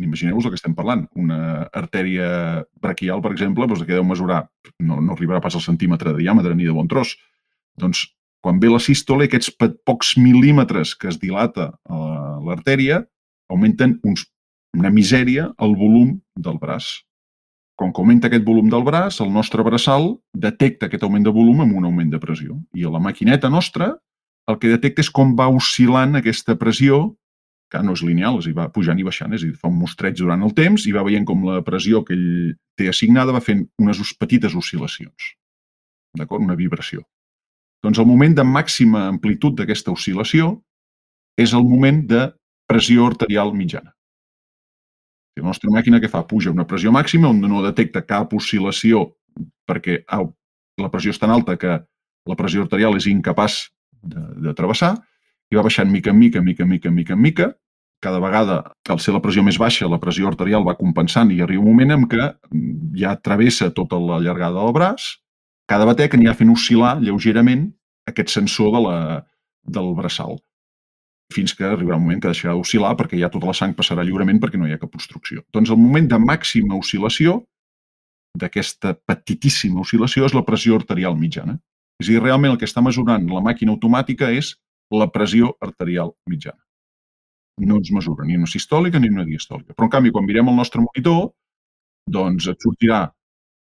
[0.00, 1.04] Imagineu-vos el que estem parlant.
[1.18, 4.46] Una artèria braquial, per exemple, doncs que deu mesurar,
[4.80, 7.14] no, no arribarà pas al centímetre de diàmetre ni de bon tros.
[7.80, 8.06] Doncs
[8.42, 9.52] quan ve la sístole, aquests
[9.86, 11.70] pocs mil·límetres que es dilata
[12.42, 13.04] l'artèria
[13.52, 14.24] augmenten uns,
[14.74, 17.02] una misèria el volum del braç.
[17.78, 21.76] Quan augmenta aquest volum del braç, el nostre braçal detecta aquest augment de volum amb
[21.78, 22.56] un augment de pressió.
[22.74, 23.92] I a la maquineta nostra
[24.50, 27.12] el que detecta és com va oscil·lant aquesta pressió,
[27.72, 29.78] que no és lineal, és dir, va pujant i baixant, és a dir, fa un
[29.80, 33.40] mostreig durant el temps i va veient com la pressió que ell té assignada va
[33.44, 35.32] fent unes petites oscil·lacions.
[36.18, 36.44] D'acord?
[36.44, 37.06] Una vibració.
[37.82, 40.52] Doncs el moment de màxima amplitud d'aquesta oscil·lació
[41.40, 42.26] és el moment de
[42.68, 43.94] pressió arterial mitjana.
[45.40, 46.26] La nostra màquina que fa?
[46.28, 49.06] Puja una pressió màxima on no detecta cap oscil·lació
[49.68, 51.78] perquè la pressió és tan alta que
[52.28, 53.64] la pressió arterial és incapaç
[54.02, 54.92] de, de travessar
[55.50, 57.48] i va baixant mica en mica, mica, mica, mica, mica.
[58.02, 58.58] Cada vegada,
[58.90, 61.94] al ser la pressió més baixa, la pressió arterial va compensant i arriba un moment
[61.94, 62.32] en què
[62.98, 65.12] ja travessa tota la llargada del braç
[65.70, 67.68] cada batec anirà fent oscil·lar lleugerament
[68.10, 68.96] aquest sensor de la,
[69.64, 70.40] del braçal
[71.32, 74.40] fins que arribarà un moment que deixarà d'oscil·lar perquè ja tota la sang passarà lliurement
[74.42, 75.40] perquè no hi ha cap obstrucció.
[75.56, 77.38] Doncs el moment de màxima oscil·lació
[78.36, 81.56] d'aquesta petitíssima oscil·lació és la pressió arterial mitjana.
[82.02, 84.52] És a dir, realment el que està mesurant la màquina automàtica és
[84.92, 86.60] la pressió arterial mitjana.
[87.60, 89.74] No ens mesura ni una sistòlica ni una diastòlica.
[89.74, 91.32] Però, en canvi, quan mirem el nostre monitor,
[92.08, 93.02] doncs et sortirà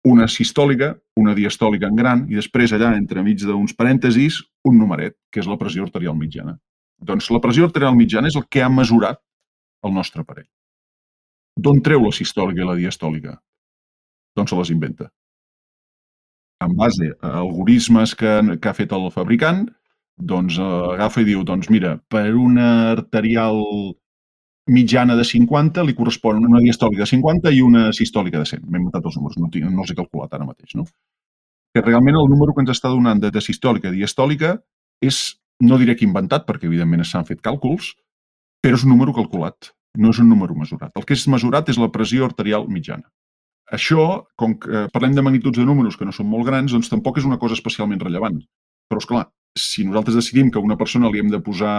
[0.07, 5.43] una sistòlica, una diastòlica en gran i després allà, entremig d'uns parèntesis, un numeret, que
[5.43, 6.57] és la pressió arterial mitjana.
[7.03, 9.19] Doncs la pressió arterial mitjana és el que ha mesurat
[9.83, 10.49] el nostre aparell.
[11.59, 13.37] D'on treu la sistòlica i la diastòlica?
[14.35, 15.09] Doncs se les inventa.
[16.63, 19.67] En base a algoritmes que, que ha fet el fabricant,
[20.17, 23.61] doncs eh, agafa i diu, doncs mira, per una arterial
[24.69, 28.63] mitjana de 50 li correspon una diastòlica de 50 i una sistòlica de 100.
[28.67, 30.75] M'he inventat els números, no, no els he calculat ara mateix.
[30.79, 30.85] No?
[31.73, 34.55] Que realment el número que ens està donant de, de sistòlica i diastòlica
[35.03, 35.23] és,
[35.63, 37.91] no diré que inventat, perquè evidentment s'han fet càlculs,
[38.63, 40.93] però és un número calculat, no és un número mesurat.
[40.95, 43.09] El que és mesurat és la pressió arterial mitjana.
[43.73, 47.19] Això, com que parlem de magnituds de números que no són molt grans, doncs tampoc
[47.19, 48.37] és una cosa especialment rellevant.
[48.91, 49.25] Però, és clar,
[49.57, 51.75] si nosaltres decidim que a una persona li hem de posar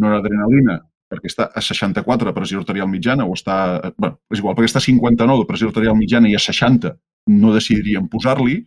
[0.00, 0.78] noradrenalina
[1.12, 3.56] perquè està a 64 de pressió arterial mitjana o està,
[3.98, 6.94] bueno, és igual, perquè està a 59 de pressió arterial mitjana i a 60
[7.32, 8.62] no decidiríem posar-li,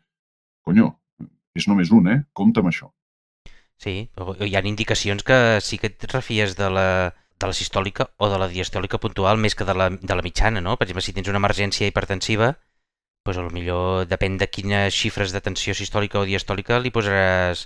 [0.65, 0.91] conyo,
[1.57, 2.19] és només un, eh?
[2.37, 2.91] Compte amb això.
[3.81, 6.87] Sí, hi ha indicacions que sí que et refies de la,
[7.41, 10.61] de la sistòlica o de la diastòlica puntual més que de la, de la mitjana,
[10.61, 10.77] no?
[10.77, 12.53] Per exemple, si tens una emergència hipertensiva,
[13.25, 17.65] doncs millor depèn de quines xifres de tensió sistòlica o diastòlica li posaràs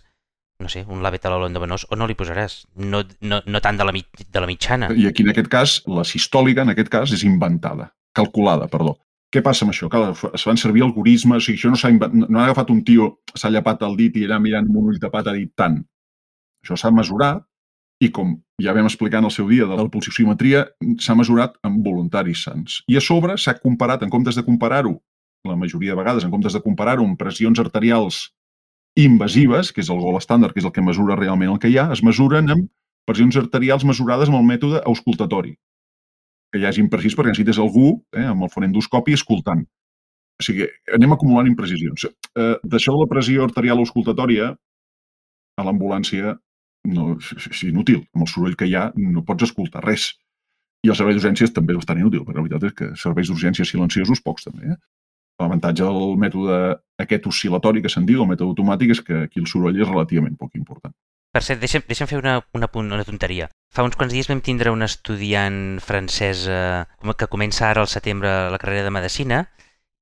[0.60, 3.93] no sé, un labetalol endovenós o no li posaràs, no, no, no tant de la,
[3.95, 4.91] de la mitjana.
[4.91, 8.98] I aquí en aquest cas, la sistòlica en aquest cas és inventada, calculada, perdó.
[9.30, 9.88] Què passa amb això?
[9.93, 10.02] Que
[10.34, 13.12] es van servir algoritmes, o sigui, això no s'ha no, no ha agafat un tio,
[13.38, 15.78] s'ha llapat el dit i allà mirant amb un ull tapat ha dit tant.
[16.65, 17.45] Això s'ha mesurat
[18.04, 20.65] i com ja vam explicar en el seu dia de la pulsioximetria,
[21.00, 22.82] s'ha mesurat amb voluntaris sants.
[22.91, 24.98] I a sobre s'ha comparat, en comptes de comparar-ho,
[25.48, 28.26] la majoria de vegades, en comptes de comparar-ho amb pressions arterials
[29.02, 31.78] invasives, que és el gol estàndard, que és el que mesura realment el que hi
[31.80, 32.70] ha, es mesuren amb
[33.10, 35.56] pressions arterials mesurades amb el mètode auscultatori,
[36.54, 39.66] que ja és imprecís perquè necessites algú eh, amb el fonendoscopi escoltant.
[40.40, 42.06] O sigui, anem acumulant imprecisions.
[42.08, 44.54] Eh, D'això de la pressió arterial auscultatòria,
[45.60, 46.38] a l'ambulància
[46.88, 48.06] no, és inútil.
[48.16, 50.14] Amb el soroll que hi ha no pots escoltar res.
[50.86, 53.74] I el servei d'urgències també és bastant inútil, perquè la veritat és que serveis d'urgències
[53.74, 54.72] silenciosos pocs també.
[54.72, 54.78] Eh?
[55.39, 56.56] L'avantatge del mètode
[56.99, 60.36] aquest oscil·latori que se'n diu, el mètode automàtic, és que aquí el soroll és relativament
[60.39, 60.93] poc important.
[61.30, 63.47] Per cert, deixa'm, deixa'm fer una, una, una tonteria.
[63.71, 66.84] Fa uns quants dies vam tindre un estudiant francès eh,
[67.15, 69.43] que comença ara al setembre la carrera de Medicina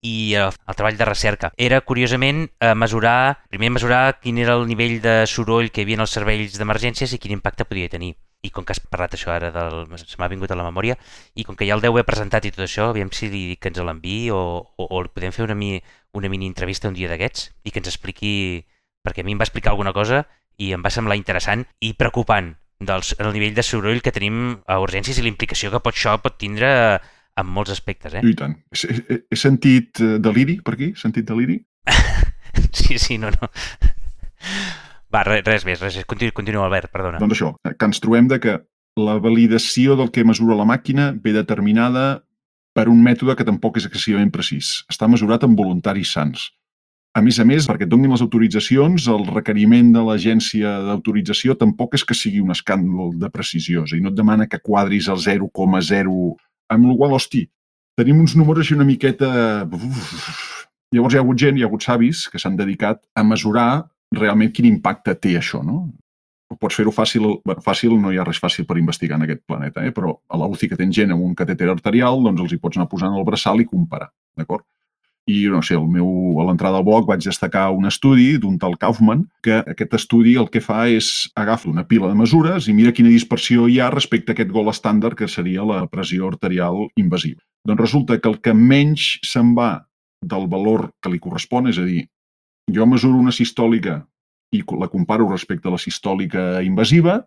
[0.08, 1.52] i el, el treball de recerca.
[1.58, 6.00] Era, curiosament, eh, mesurar, primer mesurar quin era el nivell de soroll que hi havia
[6.00, 9.32] en els serveis d'emergències i quin impacte podia tenir i com que has parlat això
[9.34, 10.98] ara, del, se m'ha vingut a la memòria,
[11.36, 13.64] i com que ja el deu haver presentat i tot això, aviam si li dic
[13.64, 14.42] que ens l'enviï o,
[14.78, 15.78] o, o podem fer una, mi,
[16.14, 18.64] una mini entrevista un dia d'aquests i que ens expliqui,
[19.04, 20.24] perquè a mi em va explicar alguna cosa
[20.58, 24.78] i em va semblar interessant i preocupant del el nivell de soroll que tenim a
[24.84, 26.70] urgències i la implicació que pot, això pot tindre
[27.38, 28.14] en molts aspectes.
[28.18, 28.24] Eh?
[28.26, 28.56] I tant.
[28.74, 30.92] He, he, he sentit eh, deliri per aquí?
[30.98, 31.60] Sentit deliri?
[32.80, 33.50] sí, sí, no, no.
[35.14, 37.22] Va, res, res més, res, continua, continua Albert, perdona.
[37.22, 38.58] Doncs això, que ens trobem de que
[38.98, 42.08] la validació del que mesura la màquina ve determinada
[42.78, 44.82] per un mètode que tampoc és excessivament precís.
[44.92, 46.50] Està mesurat amb voluntaris sants.
[47.18, 51.96] A més a més, perquè et donin les autoritzacions, el requeriment de l'agència d'autorització tampoc
[51.98, 53.88] és que sigui un escàndol de precisió.
[53.88, 56.18] És a dir, no et demana que quadris el 0,0...
[56.68, 57.46] Amb la qual, hosti,
[57.98, 59.30] tenim uns números una miqueta...
[59.66, 60.44] Uf.
[60.94, 64.54] Llavors hi ha hagut gent, hi ha hagut savis que s'han dedicat a mesurar realment
[64.54, 65.88] quin impacte té això, no?
[66.62, 69.84] Pots fer-ho fàcil, bueno, fàcil no hi ha res fàcil per investigar en aquest planeta,
[69.84, 69.92] eh?
[69.92, 72.88] però a la que tens gent amb un catèter arterial, doncs els hi pots anar
[72.88, 74.64] posant al braçal i comparar, d'acord?
[75.28, 76.08] I, no sé, el meu,
[76.40, 80.48] a l'entrada al blog vaig destacar un estudi d'un tal Kaufman, que aquest estudi el
[80.48, 84.32] que fa és agafar una pila de mesures i mira quina dispersió hi ha respecte
[84.32, 87.44] a aquest gol estàndard que seria la pressió arterial invasiva.
[87.68, 89.74] Doncs resulta que el que menys se'n va
[90.24, 92.06] del valor que li correspon, és a dir,
[92.74, 94.02] jo mesuro una sistòlica
[94.56, 97.20] i la comparo respecte a la sistòlica invasiva,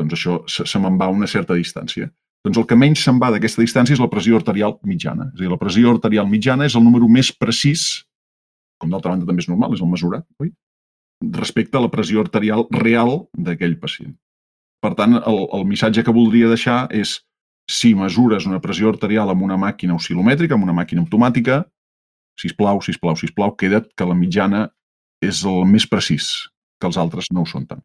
[0.00, 2.10] doncs això se, se me'n va a una certa distància.
[2.44, 5.30] Doncs el que menys se'n va d'aquesta distància és la pressió arterial mitjana.
[5.32, 8.04] És a dir, la pressió arterial mitjana és el número més precís,
[8.78, 10.52] com d'altra banda també és normal, és el mesurat, oi?
[11.32, 14.12] respecte a la pressió arterial real d'aquell pacient.
[14.84, 17.16] Per tant, el, el missatge que voldria deixar és
[17.66, 21.64] si mesures una pressió arterial amb una màquina oscil·lomètrica, amb una màquina automàtica,
[22.40, 24.66] sisplau, sisplau, sisplau, queda't que la mitjana
[25.24, 26.50] és el més precís.
[26.76, 27.80] que els altres no ho són tant.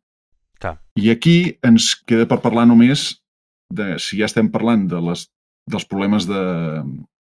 [0.59, 0.73] Clar.
[0.99, 3.21] I aquí ens queda per parlar només
[3.71, 5.29] de, si ja estem parlant de les,
[5.71, 6.41] dels problemes de,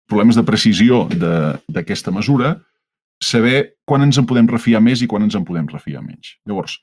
[0.08, 2.56] problemes de precisió d'aquesta mesura,
[3.22, 6.34] saber quan ens en podem refiar més i quan ens en podem refiar menys.
[6.48, 6.78] Llavors,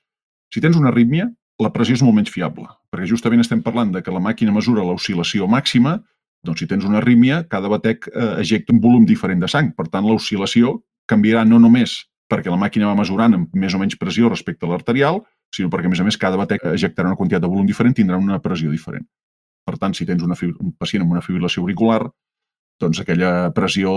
[0.53, 1.27] si tens una arrítmia,
[1.59, 4.85] la pressió és molt menys fiable, perquè justament estem parlant de que la màquina mesura
[4.87, 5.97] l'oscil·lació màxima,
[6.45, 9.73] doncs si tens una arrítmia, cada batec eh, ejecta un volum diferent de sang.
[9.75, 10.77] Per tant, l'oscil·lació
[11.09, 11.97] canviarà no només
[12.29, 15.23] perquè la màquina va mesurant amb més o menys pressió respecte a l'arterial,
[15.55, 18.19] sinó perquè, a més a més, cada batec ejectarà una quantitat de volum diferent, tindrà
[18.21, 19.07] una pressió diferent.
[19.65, 22.03] Per tant, si tens una, un pacient amb una fibrilació auricular,
[22.79, 23.91] doncs aquella pressió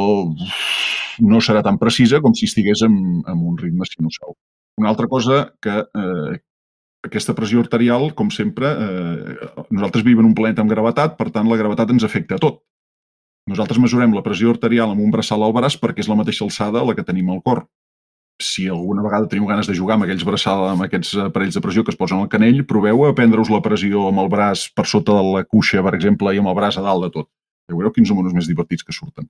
[1.22, 4.32] no serà tan precisa com si estigués amb, amb un ritme sinusal.
[4.80, 6.40] Una altra cosa que eh,
[7.02, 9.36] aquesta pressió arterial, com sempre, eh,
[9.70, 12.62] nosaltres vivim en un planeta amb gravetat, per tant, la gravetat ens afecta a tot.
[13.50, 16.84] Nosaltres mesurem la pressió arterial amb un braçal al braç perquè és la mateixa alçada
[16.86, 17.64] la que tenim al cor.
[18.42, 21.82] Si alguna vegada teniu ganes de jugar amb aquells braçals, amb aquests aparells de pressió
[21.82, 25.18] que es posen al canell, proveu a prendre-us la pressió amb el braç per sota
[25.18, 27.28] de la cuixa, per exemple, i amb el braç a dalt de tot.
[27.68, 29.26] Ja veureu quins números més divertits que surten.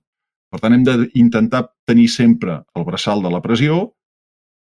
[0.53, 3.89] Per tant, hem d'intentar tenir sempre el braçal de la pressió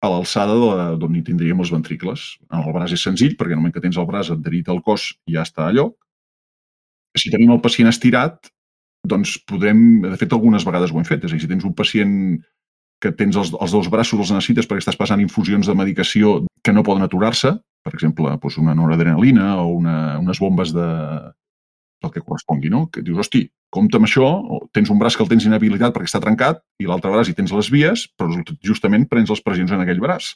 [0.01, 0.55] a l'alçada
[0.97, 2.23] d'on hi tindríem els ventricles.
[2.49, 5.45] En el braç és senzill, perquè moment que tens el braç adherit al cos ja
[5.45, 5.95] està a lloc.
[7.17, 8.49] Si tenim el pacient estirat,
[9.07, 10.01] doncs podrem...
[10.07, 11.25] De fet, algunes vegades ho hem fet.
[11.25, 12.15] És a dir, si tens un pacient
[13.01, 16.73] que tens els, els dos braços, els necessites perquè estàs passant infusions de medicació que
[16.73, 20.89] no poden aturar-se, per exemple, doncs una noradrenalina o una, unes bombes de,
[22.07, 22.85] el que correspongui, no?
[22.91, 24.29] Que dius, hosti, compta amb això,
[24.75, 27.53] tens un braç que el tens inhabilitat perquè està trencat i l'altre braç hi tens
[27.55, 28.33] les vies, però
[28.67, 30.33] justament prens les pressions en aquell braç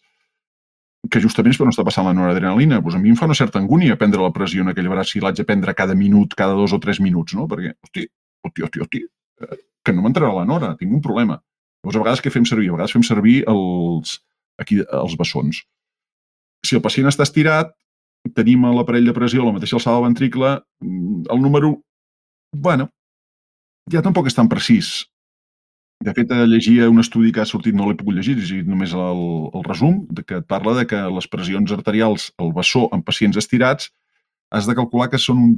[1.11, 2.81] que justament és per on està passant la noradrenalina.
[2.83, 5.21] Pues a mi em fa una certa angúnia prendre la pressió en aquell braç si
[5.21, 7.47] l'haig de prendre cada minut, cada dos o tres minuts, no?
[7.51, 8.07] Perquè, hosti,
[8.45, 9.03] hosti, hosti, hosti,
[9.45, 11.39] eh, que no m'entrarà la nora, tinc un problema.
[11.83, 12.71] Llavors, a vegades què fem servir?
[12.71, 14.19] A vegades fem servir els,
[14.61, 15.61] aquí, els bessons.
[16.65, 17.75] Si el pacient està estirat,
[18.33, 21.75] tenim a l'aparell de pressió a la mateixa alçada del ventricle, mm, el número,
[22.55, 22.89] bueno,
[23.91, 25.05] ja tampoc és tan precís.
[26.03, 29.21] De fet, llegia un estudi que ha sortit, no l'he pogut llegir, he només el,
[29.53, 33.91] el resum, de que parla de que les pressions arterials al bessó en pacients estirats
[34.51, 35.55] has de calcular que són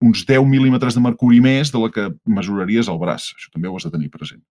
[0.00, 3.32] uns 10 mil·límetres de mercuri més de la que mesuraries al braç.
[3.36, 4.42] Això també ho has de tenir present.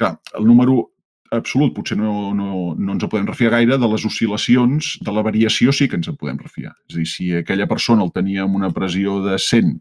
[0.00, 0.90] Clar, el número
[1.30, 5.22] absolut potser no, no, no ens en podem refiar gaire, de les oscil·lacions, de la
[5.26, 6.74] variació sí que ens en podem refiar.
[6.90, 9.76] És a dir, si aquella persona el tenia amb una pressió de 100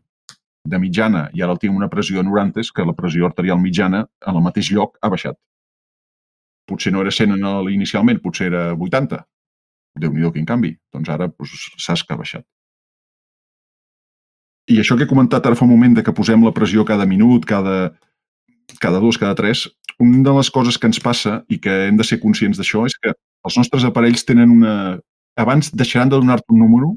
[0.69, 3.62] de mitjana i ara el tinc una pressió de 90, és que la pressió arterial
[3.62, 5.39] mitjana en el mateix lloc ha baixat.
[6.69, 9.23] Potser no era 100 en el, inicialment, potser era 80.
[9.99, 10.75] Déu-n'hi-do, quin canvi.
[10.93, 12.45] Doncs ara doncs, saps que ha baixat.
[14.69, 17.07] I això que he comentat ara fa un moment de que posem la pressió cada
[17.09, 17.89] minut, cada,
[18.77, 22.05] cada dos, cada tres, una de les coses que ens passa i que hem de
[22.08, 24.73] ser conscients d'això és que els nostres aparells tenen una...
[25.39, 26.93] Abans deixaran de donar-te un número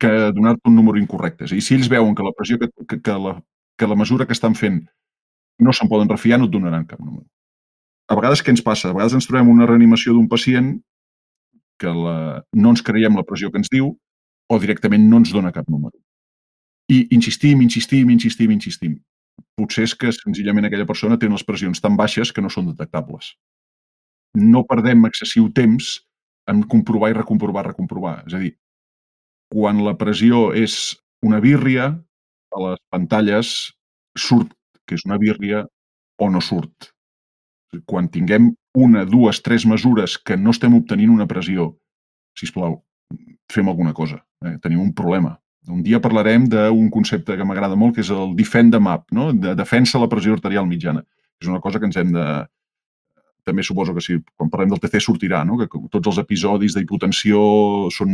[0.00, 1.48] que donar-te un número incorrecte.
[1.50, 3.34] Dir, si ells veuen que la pressió que, que, que, la,
[3.76, 4.80] que la mesura que estan fent
[5.60, 7.26] no se'n poden refiar, no et donaran cap número.
[8.08, 8.90] A vegades què ens passa?
[8.90, 10.74] A vegades ens trobem una reanimació d'un pacient
[11.80, 12.16] que la,
[12.56, 13.92] no ens creiem la pressió que ens diu
[14.48, 15.96] o directament no ens dona cap número.
[16.92, 18.96] I insistim, insistim, insistim, insistim
[19.58, 23.34] potser és que senzillament aquella persona té unes pressions tan baixes que no són detectables.
[24.34, 26.00] No perdem excessiu temps
[26.50, 28.16] en comprovar i recomprovar, recomprovar.
[28.26, 28.52] És a dir,
[29.52, 31.92] quan la pressió és una bírria,
[32.54, 33.54] a les pantalles
[34.18, 34.52] surt
[34.86, 35.64] que és una bírria
[36.20, 36.90] o no surt.
[37.88, 41.72] Quan tinguem una, dues, tres mesures que no estem obtenint una pressió,
[42.38, 42.82] si plau,
[43.50, 44.20] fem alguna cosa.
[44.44, 44.56] Eh?
[44.62, 45.34] Tenim un problema.
[45.72, 49.30] Un dia parlarem d'un concepte que m'agrada molt, que és el defend the map, no?
[49.32, 51.04] de defensa la pressió arterial mitjana.
[51.40, 52.26] És una cosa que ens hem de...
[53.44, 55.58] També suposo que si quan parlem del TC sortirà, no?
[55.60, 57.40] que tots els episodis d'hipotensió
[57.92, 58.12] són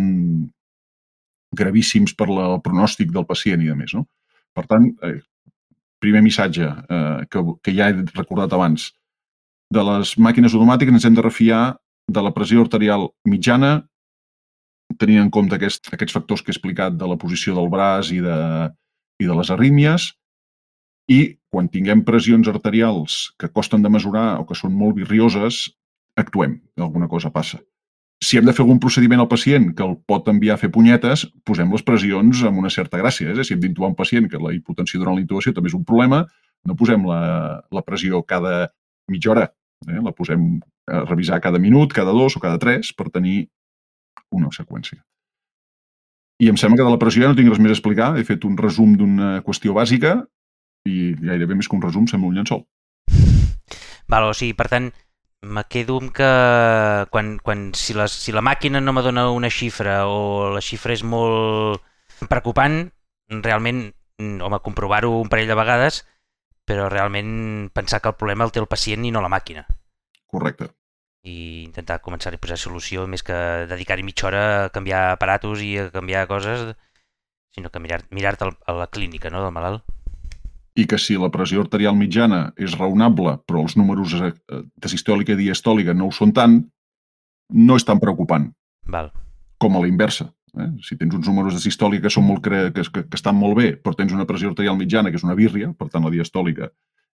[1.55, 3.95] gravíssims per la, el pronòstic del pacient i de més.
[3.95, 4.07] No?
[4.55, 5.19] Per tant, eh,
[6.03, 8.91] primer missatge eh, que, que ja he recordat abans,
[9.71, 11.63] de les màquines automàtiques ens hem de refiar
[12.11, 13.77] de la pressió arterial mitjana
[14.99, 18.21] tenint en compte aquest, aquests factors que he explicat de la posició del braç i
[18.25, 18.39] de,
[19.21, 20.11] i de les arrítmies,
[21.11, 25.67] i quan tinguem pressions arterials que costen de mesurar o que són molt virrioses,
[26.19, 27.59] actuem, alguna cosa passa.
[28.21, 31.25] Si hem de fer algun procediment al pacient que el pot enviar a fer punyetes,
[31.49, 33.33] posem les pressions amb una certa gràcia.
[33.33, 33.45] Eh?
[33.47, 36.27] Si hem d'intubar un pacient que la hipotensió durant la intubació també és un problema,
[36.69, 37.23] no posem la,
[37.73, 38.69] la pressió cada
[39.11, 39.47] mitja hora.
[39.89, 40.03] Eh?
[40.05, 43.49] La posem a revisar cada minut, cada dos o cada tres per tenir
[44.35, 45.01] una seqüència.
[46.41, 48.15] I em sembla que de la pressió ja no tinc res més a explicar.
[48.17, 50.17] He fet un resum d'una qüestió bàsica
[50.89, 52.65] i gairebé més que un resum sembla un llençol.
[54.11, 54.89] Val, o sigui, per tant,
[55.43, 56.31] me quedo amb que
[57.13, 60.97] quan, quan si, la, si la màquina no me dona una xifra o la xifra
[60.97, 61.85] és molt
[62.29, 62.83] preocupant,
[63.45, 63.85] realment,
[64.21, 66.03] home, comprovar-ho un parell de vegades,
[66.69, 69.67] però realment pensar que el problema el té el pacient i no la màquina.
[70.31, 70.73] Correcte.
[71.27, 73.37] I intentar començar a posar solució més que
[73.69, 76.71] dedicar-hi mitja hora a canviar aparatos i a canviar coses,
[77.53, 79.85] sinó que mirar-te mirar a la clínica no, del malalt
[80.81, 85.35] i que si la pressió arterial mitjana és raonable, però els números eh, de sistòlica
[85.35, 86.61] i diastòlica no ho són tant,
[87.51, 88.51] no és tan preocupant.
[88.91, 89.11] Val.
[89.61, 90.31] Com a la inversa.
[90.57, 90.71] Eh?
[90.87, 92.69] Si tens uns números de sistòlica que, són molt cre...
[92.75, 95.37] que, que, que estan molt bé, però tens una pressió arterial mitjana, que és una
[95.39, 96.71] bírria, per tant la diastòlica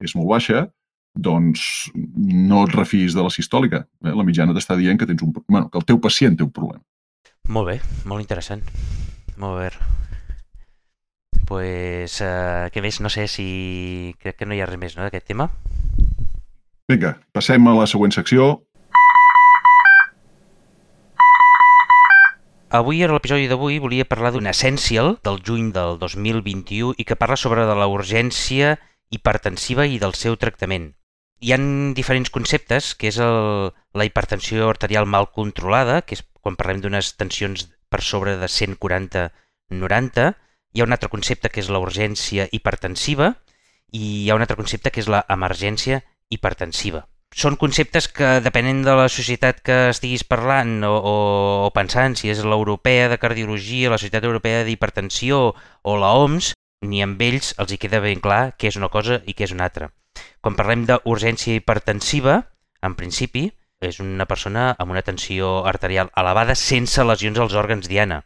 [0.01, 0.65] és molt baixa,
[1.13, 3.85] doncs no et refis de la sistòlica.
[4.05, 4.15] Eh?
[4.15, 5.33] La mitjana t'està dient que tens un...
[5.47, 6.83] Bueno, que el teu pacient té un problema.
[7.49, 8.63] Molt bé, molt interessant.
[9.41, 9.71] Molt bé
[11.51, 13.01] pues, uh, què més?
[13.03, 14.15] No sé si...
[14.23, 15.49] Crec que no hi ha res més no, d'aquest tema.
[16.87, 18.53] Vinga, passem a la següent secció.
[22.71, 27.35] Avui, a l'episodi d'avui, volia parlar d'un Essential del juny del 2021 i que parla
[27.35, 28.77] sobre de la urgència
[29.11, 30.93] hipertensiva i del seu tractament.
[31.41, 36.57] Hi han diferents conceptes, que és el, la hipertensió arterial mal controlada, que és quan
[36.57, 40.27] parlem d'unes tensions per sobre de 140-90,
[40.71, 43.31] hi ha un altre concepte que és la urgència hipertensiva
[43.91, 47.07] i hi ha un altre concepte que és la emergència hipertensiva.
[47.35, 51.15] Són conceptes que, depenent de la societat que estiguis parlant o, o,
[51.65, 55.41] o pensant, si és l'europea de cardiologia, la Societat Europea d'Hipertensió
[55.81, 56.51] o la OMS,
[56.85, 59.55] ni amb ells els hi queda ben clar què és una cosa i què és
[59.55, 59.89] una altra.
[60.41, 62.39] Quan parlem d'urgència hipertensiva,
[62.81, 63.43] en principi,
[63.81, 68.23] és una persona amb una tensió arterial elevada sense lesions als òrgans diana.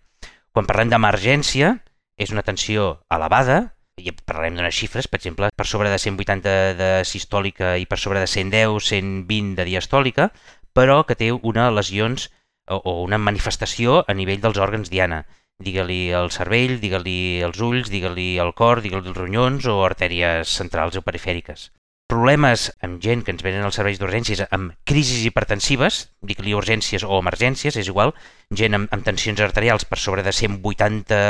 [0.55, 1.73] Quan parlem d'emergència,
[2.15, 3.57] és una tensió elevada,
[3.99, 8.23] i parlarem d'unes xifres, per exemple, per sobre de 180 de sistòlica i per sobre
[8.23, 10.31] de 110, 120 de diastòlica,
[10.75, 12.29] però que té una lesions
[12.67, 15.25] o, una manifestació a nivell dels òrgans diana.
[15.59, 20.95] Digue-li el cervell, digue-li els ulls, digue-li el cor, digue-li els ronyons o artèries centrals
[20.99, 21.71] o perifèriques.
[22.11, 27.17] Problemes amb gent que ens venen als serveis d'urgències amb crisis hipertensives, digue-li urgències o
[27.17, 28.13] emergències, és igual,
[28.53, 31.21] gent amb, amb tensions arterials per sobre de 180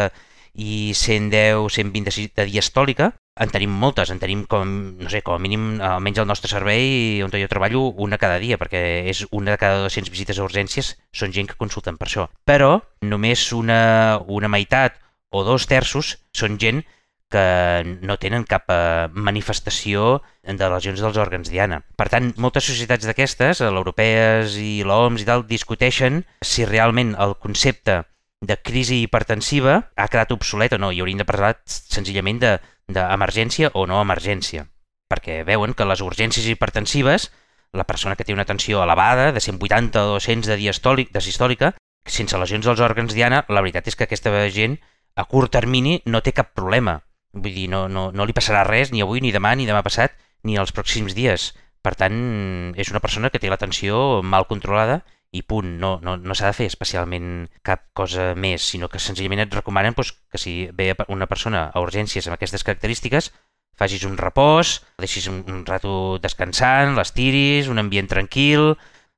[0.56, 4.68] i 110, 120 de diastòlica, en tenim moltes, en tenim com,
[5.00, 8.60] no sé, com a mínim, almenys al nostre servei on jo treballo, una cada dia,
[8.60, 12.28] perquè és una de cada 200 visites a urgències són gent que consulten per això.
[12.48, 15.00] Però només una, una meitat
[15.32, 16.84] o dos terços són gent
[17.36, 21.82] que no tenen cap eh, manifestació de lesions dels òrgans diana.
[22.00, 28.04] Per tant, moltes societats d'aquestes, l'europees i l'OMS i tal, discuteixen si realment el concepte
[28.46, 33.74] de crisi hipertensiva ha quedat obsolet o no, i hauríem de parlar senzillament d'emergència de,
[33.76, 34.68] o no emergència,
[35.12, 37.32] perquè veuen que les urgències hipertensives,
[37.76, 41.74] la persona que té una tensió elevada, de 180 o 200 de diastòlic, de sistòlica,
[42.08, 44.78] sense lesions dels òrgans diana, la veritat és que aquesta gent
[45.16, 47.02] a curt termini no té cap problema.
[47.36, 50.16] Vull dir, no, no, no li passarà res ni avui, ni demà, ni demà passat,
[50.48, 51.52] ni els pròxims dies.
[51.86, 52.16] Per tant,
[52.80, 55.02] és una persona que té la tensió mal controlada
[55.36, 59.44] i punt, no, no, no s'ha de fer especialment cap cosa més, sinó que senzillament
[59.44, 63.34] et recomanen doncs, que si ve una persona a urgències amb aquestes característiques,
[63.76, 68.74] facis un repòs, deixis un, un rato descansant, l'estiris, un ambient tranquil,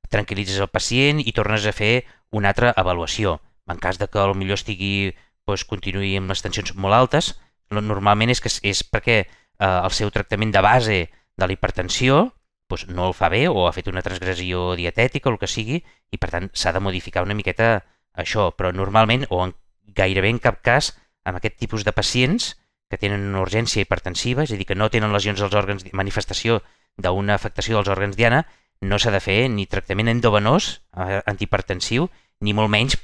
[0.10, 3.38] tranquil·litzes el pacient i tornes a fer una altra avaluació.
[3.70, 5.14] En cas de que millor estigui
[5.46, 7.36] doncs, continuï amb les tensions molt altes,
[7.72, 9.28] normalment és, que és perquè eh,
[9.68, 11.00] el seu tractament de base
[11.38, 12.32] de la hipertensió
[12.68, 15.80] doncs no el fa bé o ha fet una transgressió dietètica o el que sigui
[16.12, 17.86] i per tant s'ha de modificar una miqueta
[18.18, 19.54] això, però normalment o en
[19.96, 20.92] gairebé en cap cas
[21.24, 22.56] amb aquest tipus de pacients
[22.90, 26.62] que tenen una urgència hipertensiva, és a dir, que no tenen lesions als òrgans, manifestació
[26.98, 28.46] d'una afectació dels òrgans diana,
[28.82, 32.08] no s'ha de fer ni tractament endovenós eh, antihipertensiu,
[32.40, 32.96] ni molt menys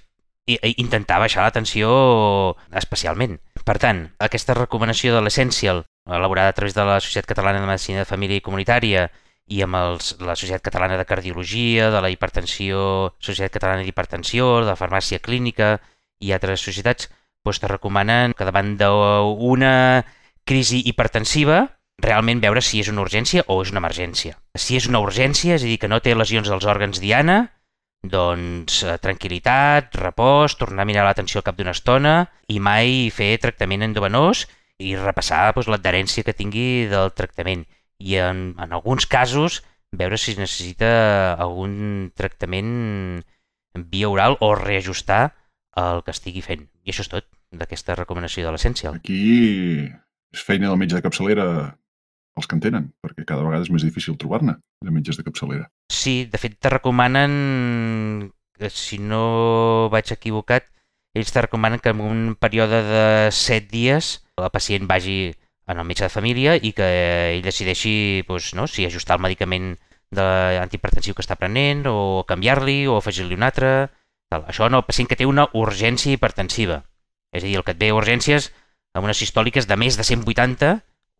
[0.45, 1.89] intentar baixar la tensió
[2.75, 3.39] especialment.
[3.63, 8.03] Per tant, aquesta recomanació de l'Essential, elaborada a través de la Societat Catalana de Medicina
[8.03, 9.07] de Família i Comunitària
[9.47, 14.75] i amb els, la Societat Catalana de Cardiologia, de la Hipertensió, Societat Catalana d'Hipertensió, de
[14.79, 15.77] Farmàcia Clínica
[16.19, 17.09] i altres societats,
[17.43, 20.03] doncs te recomanen que davant d'una
[20.47, 21.65] crisi hipertensiva
[22.03, 24.37] realment veure si és una urgència o és una emergència.
[24.55, 27.53] Si és una urgència, és a dir, que no té lesions als òrgans diana,
[28.03, 32.15] doncs eh, tranquil·litat, repòs, tornar a mirar l'atenció al cap d'una estona
[32.51, 34.45] i mai fer tractament endovenós
[34.83, 37.63] i repassar doncs, l'adherència que tingui del tractament
[38.03, 39.61] i en, en alguns casos
[39.93, 43.23] veure si necessita algun tractament
[43.73, 45.35] via oral o reajustar
[45.79, 46.67] el que estigui fent.
[46.83, 48.91] I això és tot d'aquesta recomanació de l'essència.
[48.93, 49.87] Aquí
[50.33, 51.47] és feina del metge de capçalera
[52.39, 55.67] els que en tenen, perquè cada vegada és més difícil trobar-ne de metges de capçalera.
[55.93, 60.69] Sí, de fet te recomanen, que si no vaig equivocat,
[61.13, 65.33] ells te recomanen que en un període de 7 dies el pacient vagi
[65.67, 66.87] en el metge de família i que
[67.35, 69.75] ell decideixi doncs, no, si ajustar el medicament
[70.13, 70.25] de
[70.61, 73.69] antihipertensiu que està prenent o canviar-li o afegir-li un altre.
[74.33, 74.45] Tal.
[74.49, 76.81] Això en el pacient que té una urgència hipertensiva.
[77.33, 78.49] És a dir, el que et ve urgències
[78.93, 80.73] amb unes sistòliques de més de 180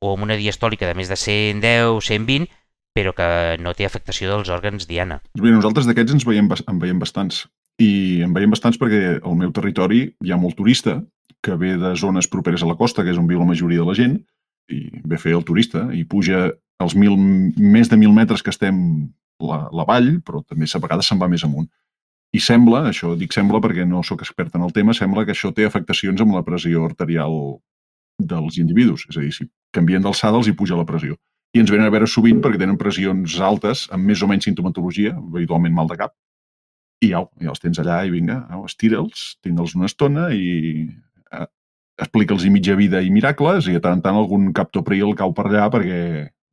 [0.04, 2.50] o amb una diastòlica de més de 110, 120,
[2.94, 3.28] però que
[3.64, 5.22] no té afectació dels òrgans diana.
[5.32, 7.46] Doncs bé, nosaltres d'aquests ens veiem, en veiem bastants.
[7.82, 11.00] I en veiem bastants perquè al meu territori hi ha molt turista
[11.44, 13.88] que ve de zones properes a la costa, que és on viu la majoria de
[13.88, 14.20] la gent,
[14.72, 16.52] i ve fer el turista i puja
[16.84, 18.78] els mil, més de mil metres que estem
[19.44, 21.68] la, la vall, però també a vegades se'n va més amunt.
[22.34, 25.52] I sembla, això dic sembla perquè no sóc expert en el tema, sembla que això
[25.54, 27.36] té afectacions amb la pressió arterial
[28.18, 29.06] dels individus.
[29.10, 31.18] És a dir, si canvien d'alçada els hi puja la pressió.
[31.54, 35.14] I ens venen a veure sovint perquè tenen pressions altes, amb més o menys sintomatologia,
[35.18, 36.16] habitualment mal de cap,
[37.04, 41.48] i au, ja els tens allà i vinga, estira'ls, tingue'ls una estona i eh,
[42.02, 45.68] explica'ls mitja vida i miracles i de tant en tant algun captopril cau per allà
[45.74, 46.00] perquè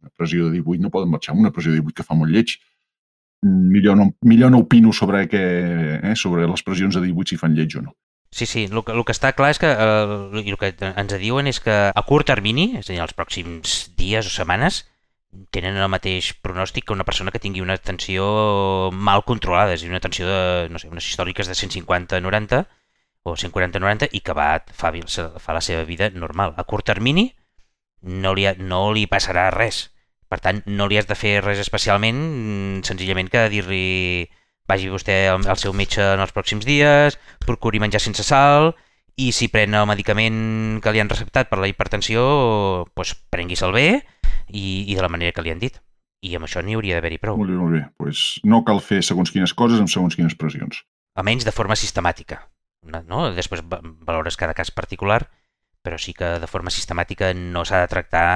[0.01, 2.33] una pressió de 18 no poden marxar amb una pressió de 18 que fa molt
[2.35, 2.57] lleig.
[3.47, 5.45] Millor no, millor no opino sobre, què,
[6.01, 7.95] eh, sobre les pressions de 18 si fan lleig o no.
[8.31, 11.51] Sí, sí, el que, el que està clar és que eh, el que ens diuen
[11.51, 14.85] és que a curt termini, és a dir, els pròxims dies o setmanes,
[15.55, 19.87] tenen el mateix pronòstic que una persona que tingui una tensió mal controlada, és a
[19.87, 22.65] dir, una tensió de, no sé, unes històriques de 150-90
[23.23, 24.93] o 140-90 i que va, fa,
[25.39, 26.55] fa la seva vida normal.
[26.57, 27.33] A curt termini
[28.03, 29.89] no li, no li passarà res.
[30.31, 34.31] Per tant, no li has de fer res especialment, senzillament que dir-li
[34.71, 38.73] vagi vostè al, al seu metge en els pròxims dies, procuri menjar sense sal
[39.21, 42.23] i si pren el medicament que li han receptat per la hipertensió,
[42.95, 43.89] doncs prengui-se'l bé
[44.49, 45.77] i, i de la manera que li han dit.
[46.21, 47.39] I amb això n'hi hauria d'haver-hi prou.
[47.41, 47.83] Molt bé, molt bé.
[48.01, 50.83] Pues no cal fer segons quines coses amb segons quines pressions.
[51.17, 52.43] Almenys de forma sistemàtica.
[53.09, 53.27] No?
[53.37, 55.23] Després valores cada cas particular,
[55.85, 58.27] però sí que de forma sistemàtica no s'ha de tractar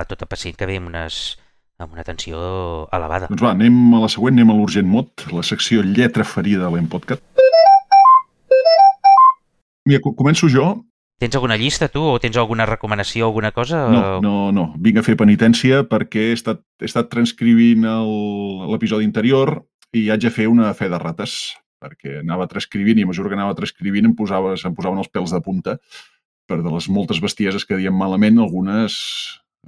[0.00, 1.36] a tot el pacient que ve amb, unes,
[1.78, 2.38] amb una tensió
[2.94, 3.28] elevada.
[3.30, 6.74] Doncs va, anem a la següent, anem a l'urgent mot, la secció lletra ferida de
[6.74, 7.22] l'Empodcat.
[9.84, 10.84] Mira, començo jo.
[11.20, 13.84] Tens alguna llista, tu, o tens alguna recomanació, alguna cosa?
[13.92, 14.64] No, no, no.
[14.82, 17.84] Vinc a fer penitència perquè he estat, he estat transcrivint
[18.72, 19.60] l'episodi anterior
[19.94, 21.54] i haig de fer una fe de rates
[21.84, 25.34] perquè anava transcrivint i a mesura que anava transcrivint em, posava, em posaven els pèls
[25.36, 25.76] de punta
[26.48, 28.96] per de les moltes bestieses que diem malament, algunes,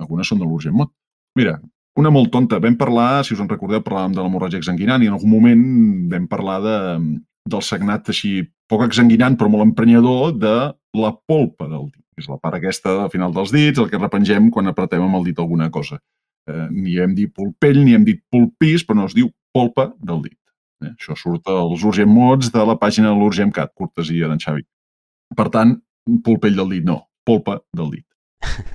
[0.01, 0.93] algunes són de l'urgent mot.
[1.37, 1.59] Mira,
[2.01, 2.61] una molt tonta.
[2.63, 5.63] Vam parlar, si us en recordeu, parlàvem de l'hemorràgia exsanguinant i en algun moment
[6.13, 6.77] vam parlar de,
[7.49, 10.57] del sagnat així poc exsanguinant però molt emprenyador de
[10.99, 12.03] la polpa del dit.
[12.17, 15.27] És la part aquesta al final dels dits, el que repengem quan apretem amb el
[15.29, 16.01] dit alguna cosa.
[16.49, 20.23] Eh, ni hem dit polpell, ni hem dit pulpís, però no es diu polpa del
[20.25, 20.39] dit.
[20.85, 20.93] Eh?
[20.95, 24.65] Això surt als Urgent Mots de la pàgina de l'Urgent Cat, cortesia d'en Xavi.
[25.37, 25.77] Per tant,
[26.25, 28.07] polpell del dit, no, polpa del dit.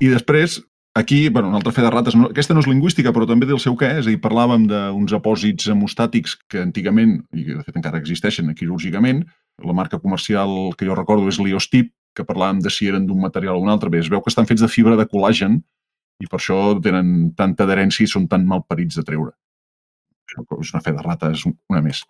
[0.03, 0.59] I després,
[0.93, 3.55] aquí, bueno, una altra fe de rates, no, aquesta no és lingüística, però també té
[3.55, 7.63] el seu què, és a dir, parlàvem d'uns apòsits hemostàtics que antigament, i que de
[7.63, 9.23] fet encara existeixen quirúrgicament,
[9.63, 13.55] la marca comercial que jo recordo és l'Iostip, que parlàvem de si eren d'un material
[13.55, 13.89] o un altre.
[13.89, 15.61] Bé, es veu que estan fets de fibra de col·làgen
[16.21, 19.31] i per això tenen tanta adherència i són tan malparits de treure.
[20.31, 22.03] És una fe de rates, una més.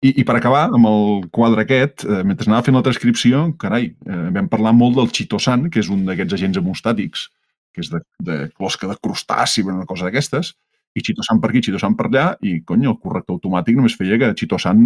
[0.00, 3.90] I, I per acabar, amb el quadre aquest, eh, mentre anava fent la transcripció, carai,
[4.06, 7.26] eh, vam parlar molt del chitosan, que és un d'aquests agents hemostàtics,
[7.74, 10.54] que és de, de closca de crustaci, una cosa d'aquestes,
[10.94, 14.32] i chitosan per aquí, chitosan per allà, i, cony, el corrector automàtic només feia que
[14.38, 14.82] chitosan...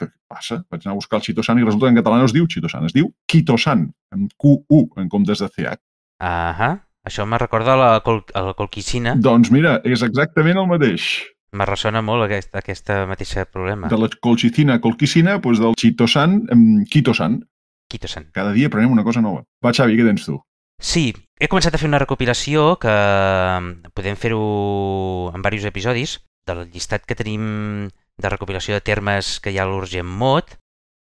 [0.00, 0.62] Què passa?
[0.72, 2.88] Vaig anar a buscar el chitosan i resulta que en català no es diu chitosan,
[2.88, 3.86] es diu quitosan,
[4.16, 5.76] amb Q-U, en comptes de CH.
[6.24, 6.70] Ahà,
[7.06, 9.16] això me recorda la, col la colquicina.
[9.20, 11.10] Doncs mira, és exactament el mateix.
[11.56, 13.92] Me ressona molt aquest, aquesta mateixa problema.
[13.92, 16.40] De la colchicina, colquicina, doncs del chitosan,
[16.92, 17.42] quitosan.
[17.92, 18.32] Quitosan.
[18.34, 19.44] Cada dia prenem una cosa nova.
[19.62, 20.40] Va, Xavi, què tens tu?
[20.82, 22.92] Sí, he començat a fer una recopilació que
[23.96, 24.40] podem fer-ho
[25.34, 26.18] en diversos episodis
[26.48, 30.56] del llistat que tenim de recopilació de termes que hi ha a l'Urgent Mot,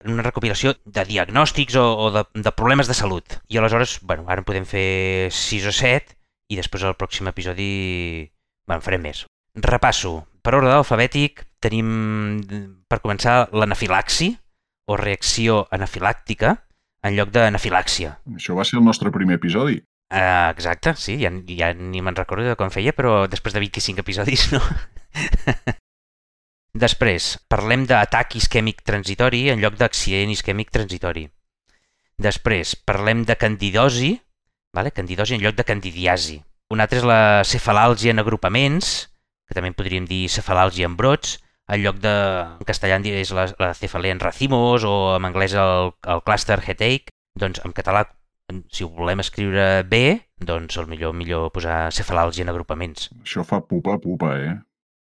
[0.06, 3.38] una recopilació de diagnòstics o, o de, de problemes de salut.
[3.50, 6.18] I aleshores, bueno, ara en podem fer 6 o 7
[6.52, 7.72] i després al pròxim episodi
[8.68, 9.26] bueno, farem més.
[9.58, 10.22] Repasso.
[10.42, 12.42] Per ordre alfabètic tenim,
[12.90, 14.32] per començar, l'anafilaxi
[14.90, 16.56] o reacció anafilàctica
[17.06, 18.18] en lloc d'anafilàxia.
[18.38, 19.82] Això va ser el nostre primer episodi.
[20.12, 24.04] Uh, exacte, sí, ja, ja ni me'n recordo de com feia, però després de 25
[24.04, 24.60] episodis, no?
[26.84, 31.30] després, parlem d'atac isquèmic transitori en lloc d'accident isquèmic transitori.
[32.20, 34.12] Després, parlem de candidosi,
[34.76, 34.92] vale?
[34.92, 36.42] candidosi en lloc de candidiasi.
[36.76, 38.92] Un altre és la cefalàlgia en agrupaments,
[39.48, 41.38] que també podríem dir cefalàlgia en brots,
[41.72, 42.16] en lloc de,
[42.60, 47.16] en castellà és la, la cefalea en racimos o en anglès el, el cluster headache,
[47.40, 48.10] doncs en català,
[48.72, 53.10] si ho volem escriure bé, doncs el millor millor posar cefalàlgia en agrupaments.
[53.22, 54.58] Això fa pupa, pupa, eh?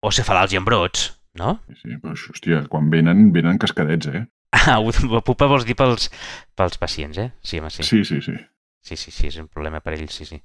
[0.03, 1.09] O cefalàlgia en brots,
[1.39, 1.59] no?
[1.69, 4.27] Sí, sí, però hòstia, quan venen, venen cascadets, eh?
[4.57, 4.79] Ah,
[5.25, 6.09] pupa vols dir pels,
[6.57, 7.31] pels pacients, eh?
[7.43, 7.85] Sí, home, sí.
[7.85, 8.37] Sí, sí, sí.
[8.83, 10.39] Sí, sí, sí, és un problema per ells, sí, sí.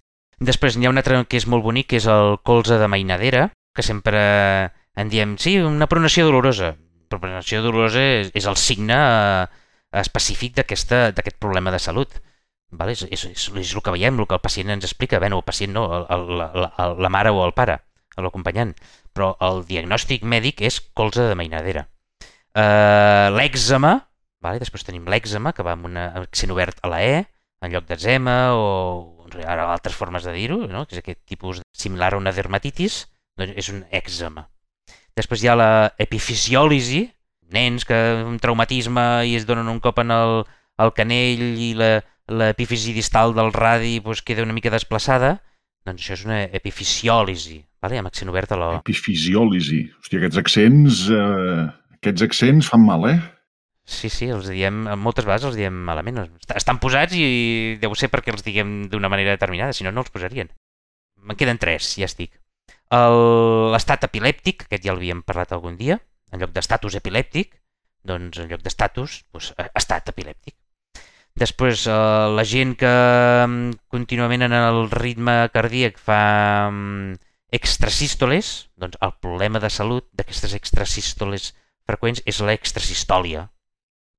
[0.44, 3.52] Després n'hi ha un altre que és molt bonic, que és el colze de mainadera,
[3.74, 4.20] que sempre
[4.96, 6.74] en diem, sí, una pronació dolorosa.
[7.10, 9.48] Però pronació dolorosa és, és el signe eh,
[10.02, 12.20] específic d'aquest problema de salut.
[12.74, 12.96] Vale?
[12.96, 15.20] És, és, és, és el que veiem, el que el pacient ens explica.
[15.22, 17.80] Bé, el pacient no, el, la, la, la mare o el pare,
[18.18, 18.74] l'acompanyant.
[19.14, 21.88] Però el diagnòstic mèdic és colze de mainadera.
[22.54, 23.96] Uh, l'èxema,
[24.44, 24.62] vale?
[24.62, 27.24] després tenim l'èxema, que va amb un accent obert a la E,
[27.64, 30.84] en lloc d'eczema o ara altres formes de dir-ho, no?
[30.86, 33.06] que és aquest tipus similar a una dermatitis,
[33.40, 34.46] doncs és un èxema.
[35.18, 35.72] Després hi ha la
[36.02, 37.06] epifisiòlisi,
[37.54, 40.42] nens que un traumatisme i es donen un cop en el,
[40.82, 41.74] el canell i
[42.32, 45.38] l'epífisi distal del radi doncs, queda una mica desplaçada,
[45.84, 48.00] doncs això és una epifisiòlisi, vale?
[48.00, 48.74] amb accent obert a l'O.
[48.84, 49.86] Epifisiòlisi.
[50.00, 51.08] Hòstia, aquests accents...
[51.12, 51.72] Eh
[52.04, 53.20] aquests accents fan mal, eh?
[53.88, 56.20] Sí, sí, els diem, moltes vegades els diem malament.
[56.56, 60.12] Estan posats i deu ser perquè els diguem d'una manera determinada, si no, no els
[60.12, 60.52] posarien.
[61.24, 62.36] Me'n queden tres, ja estic.
[63.74, 65.98] L'estat epilèptic, aquest ja l'havíem parlat algun dia,
[66.32, 67.56] en lloc d'estatus epilèptic,
[68.04, 70.56] doncs en lloc d'estatus, doncs, estat epilèptic.
[71.40, 71.94] Després, eh,
[72.38, 72.90] la gent que
[73.48, 77.16] mm, contínuament en el ritme cardíac fa mm,
[77.54, 81.54] extrasístoles, doncs el problema de salut d'aquestes extrasístoles
[81.90, 83.48] freqüents és l'extrasistòlia.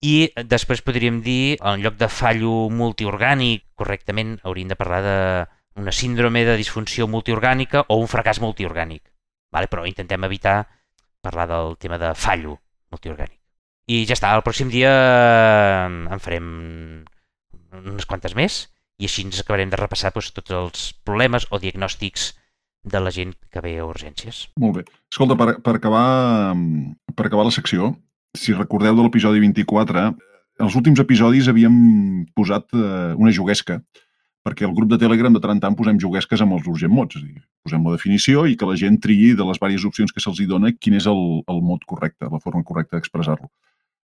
[0.05, 6.45] I després podríem dir, en lloc de fallo multiorgànic, correctament hauríem de parlar d'una síndrome
[6.45, 9.07] de disfunció multiorgànica o un fracàs multiorgànic.
[9.55, 9.71] Vale?
[9.71, 10.59] Però intentem evitar
[11.23, 12.59] parlar del tema de fallo
[12.91, 13.44] multiorgànic.
[13.85, 14.93] I ja està, el pròxim dia
[15.89, 16.47] en farem
[17.75, 18.65] unes quantes més
[18.97, 22.31] i així ens acabarem de repassar doncs, tots els problemes o diagnòstics
[22.85, 24.47] de la gent que ve a urgències.
[24.61, 24.85] Molt bé.
[25.13, 26.55] Escolta, per, per, acabar,
[27.17, 27.95] per acabar la secció,
[28.37, 30.07] si recordeu de l'episodi 24,
[30.65, 31.77] els últims episodis havíem
[32.37, 33.81] posat eh, una juguesca,
[34.45, 37.17] perquè el grup de Telegram de tant en tant posem juguesques amb els urgent mots,
[37.17, 40.13] és a dir, posem la definició i que la gent triï de les diverses opcions
[40.13, 43.49] que se'ls dona quin és el, el mot correcte, la forma correcta d'expressar-lo.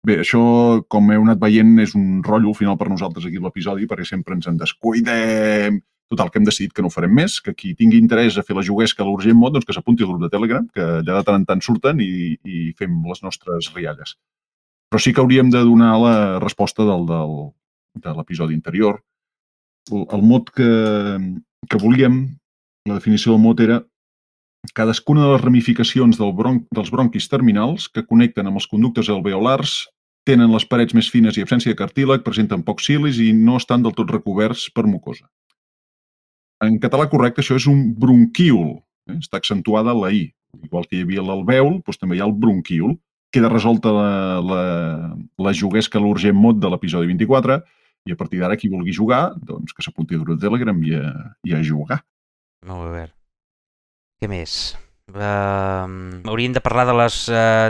[0.05, 0.41] Bé, això,
[0.87, 4.37] com heu anat veient, és un rotllo al final per nosaltres aquí l'episodi, perquè sempre
[4.37, 8.37] ens en descuidem, Total, que hem decidit que no farem més, que qui tingui interès
[8.39, 10.85] a fer la juguesca a l'Urgent Mod, doncs que s'apunti al grup de Telegram, que
[11.01, 14.15] allà de tant en tant surten i, i fem les nostres rialles.
[14.87, 17.35] Però sí que hauríem de donar la resposta del, del,
[18.05, 19.01] de l'episodi anterior.
[19.91, 20.71] El, el mot que,
[21.67, 22.21] que volíem,
[22.87, 23.81] la definició del mot era
[24.77, 29.85] cadascuna de les ramificacions dels bronquis terminals que connecten amb els conductes alveolars
[30.27, 33.85] tenen les parets més fines i absència de cartílag, presenten pocs cilis i no estan
[33.85, 35.27] del tot recoberts per mucosa.
[36.63, 38.75] En català correcte això és un bronquíol,
[39.07, 39.19] eh?
[39.21, 40.25] està accentuada la I.
[40.65, 42.95] Igual que hi havia l'alvèol, doncs també hi ha el bronquíol.
[43.31, 44.61] Queda resolta la, la,
[45.43, 47.59] la juguesca l'urgent mot de l'episodi 24
[48.07, 51.11] i a partir d'ara qui vulgui jugar, doncs que s'apunti a Telegram i a,
[51.45, 52.01] i a jugar.
[52.65, 53.05] Molt bé.
[54.17, 54.73] Què més?
[55.13, 55.85] Uh,
[56.27, 57.15] hauríem de parlar de les...
[57.29, 57.69] Uh,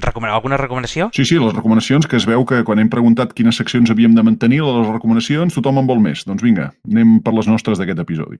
[0.00, 1.08] recomana alguna recomanació?
[1.16, 4.22] Sí, sí, les recomanacions, que es veu que quan hem preguntat quines seccions havíem de
[4.22, 6.22] mantenir, les recomanacions, tothom en vol més.
[6.28, 8.38] Doncs vinga, anem per les nostres d'aquest episodi.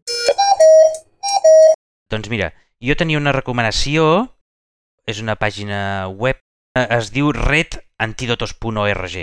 [2.10, 4.30] Doncs mira, jo tenia una recomanació,
[5.10, 6.38] és una pàgina web,
[6.78, 9.16] eh, es diu redantidotos.org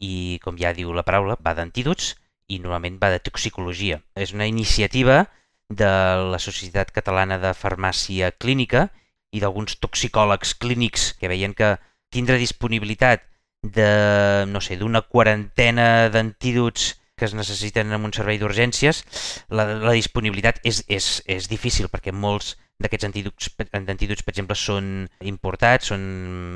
[0.00, 2.16] i, com ja diu la paraula, va d'antídots
[2.48, 4.00] i normalment va de toxicologia.
[4.16, 5.26] És una iniciativa
[5.70, 5.90] de
[6.32, 8.88] la Societat Catalana de Farmàcia Clínica
[9.30, 11.76] i d'alguns toxicòlegs clínics que veien que
[12.10, 13.22] tindre disponibilitat
[13.62, 19.04] de, no sé, d'una quarantena d'antídots que es necessiten en un servei d'urgències,
[19.52, 25.04] la, la disponibilitat és, és, és difícil perquè molts d'aquests antídots, antídots, per exemple, són
[25.28, 26.00] importats, són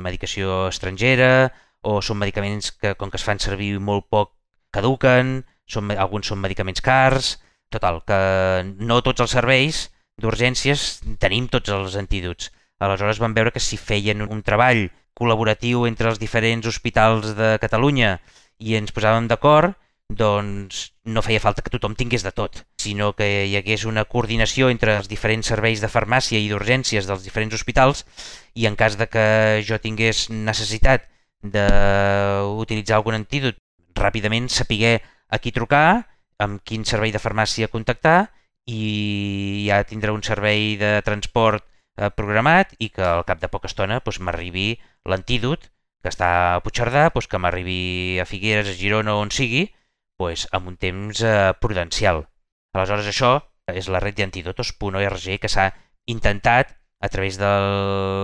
[0.03, 1.51] medicació estrangera
[1.85, 4.33] o són medicaments que, com que es fan servir molt poc,
[4.73, 7.35] caduquen, són, alguns són medicaments cars,
[7.75, 8.19] Total, que
[8.87, 9.89] no tots els serveis
[10.21, 10.83] d'urgències
[11.19, 12.53] tenim tots els antídots.
[12.79, 14.85] Aleshores vam veure que si feien un treball
[15.19, 18.13] col·laboratiu entre els diferents hospitals de Catalunya
[18.63, 19.75] i ens posàvem d'acord,
[20.07, 24.71] doncs no feia falta que tothom tingués de tot, sinó que hi hagués una coordinació
[24.71, 28.05] entre els diferents serveis de farmàcia i d'urgències dels diferents hospitals
[28.53, 29.27] i en cas de que
[29.67, 31.09] jo tingués necessitat
[31.43, 33.57] d'utilitzar algun antídot,
[33.99, 36.05] ràpidament sapiguer a qui trucar
[36.43, 38.31] amb quin servei de farmàcia contactar
[38.65, 43.69] i ja tindrà un servei de transport eh, programat i que al cap de poca
[43.71, 44.73] estona doncs, m'arribi
[45.05, 45.69] l'antídot
[46.05, 49.65] que està a Puigcerdà, doncs, que m'arribi a Figueres, a Girona, on sigui,
[50.21, 52.25] doncs, amb un temps eh, prudencial.
[52.75, 53.39] Aleshores, això
[53.73, 55.71] és la red d'antídotos.org que s'ha
[56.05, 57.49] intentat a través de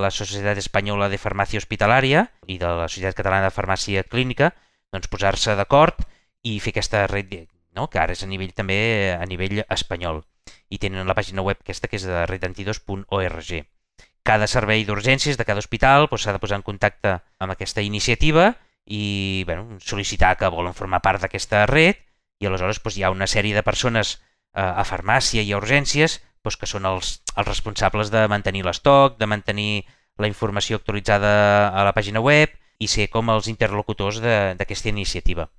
[0.01, 4.51] la Societat Espanyola de Farmàcia Hospitalària i de la Societat Catalana de Farmàcia Clínica
[4.93, 6.05] doncs posar-se d'acord
[6.43, 7.33] i fer aquesta red,
[7.75, 7.89] no?
[7.89, 8.79] que ara és a nivell també
[9.15, 10.23] a nivell espanyol.
[10.71, 13.51] I tenen la pàgina web aquesta que és de redantidos.org.
[14.23, 17.81] Cada servei d'urgències de cada hospital doncs, s'ha doncs, de posar en contacte amb aquesta
[17.81, 18.53] iniciativa
[18.85, 21.97] i bueno, sol·licitar que volen formar part d'aquesta red
[22.41, 24.19] i aleshores doncs, hi ha una sèrie de persones
[24.53, 29.17] eh, a farmàcia i a urgències doncs, que són els, els responsables de mantenir l'estoc,
[29.17, 29.85] de mantenir
[30.21, 35.49] la informació actualitzada a la pàgina web i ser com els interlocutors d'aquesta iniciativa.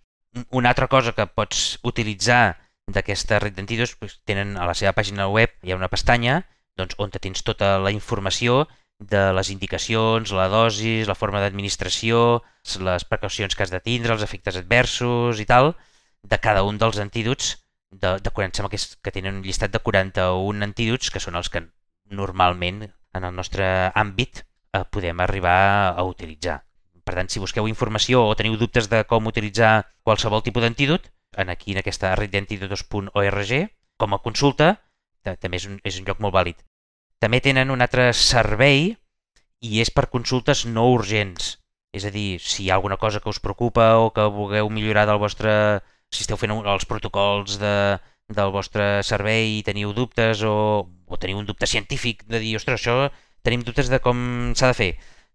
[0.50, 2.58] Una altra cosa que pots utilitzar
[2.92, 6.42] d'aquesta red d'entitats, doncs, tenen a la seva pàgina web, hi ha una pestanya
[6.80, 8.66] doncs, on tens tota la informació
[8.98, 12.42] de les indicacions, la dosis, la forma d'administració,
[12.86, 15.74] les precaucions que has de tindre, els efectes adversos i tal,
[16.22, 17.56] de cada un dels antídots
[17.90, 21.36] de, de 40, sembla que, és, que tenen un llistat de 41 antídots que són
[21.36, 21.66] els que
[22.08, 23.66] normalment en el nostre
[23.98, 26.62] àmbit eh, podem arribar a utilitzar.
[27.02, 31.50] Per tant, si busqueu informació o teniu dubtes de com utilitzar qualsevol tipus d'antídot, en
[31.50, 33.52] aquí en aquesta red d'antídotos.org,
[33.98, 34.76] com a consulta,
[35.22, 36.58] també és un, és un lloc molt vàlid.
[37.22, 38.92] També tenen un altre servei
[39.62, 41.56] i és per consultes no urgents.
[41.92, 45.06] És a dir, si hi ha alguna cosa que us preocupa o que vulgueu millorar
[45.06, 45.52] del vostre
[46.12, 47.98] si esteu fent els protocols de,
[48.28, 52.80] del vostre servei i teniu dubtes o, o teniu un dubte científic de dir, ostres,
[52.80, 53.08] això
[53.42, 54.90] tenim dubtes de com s'ha de fer,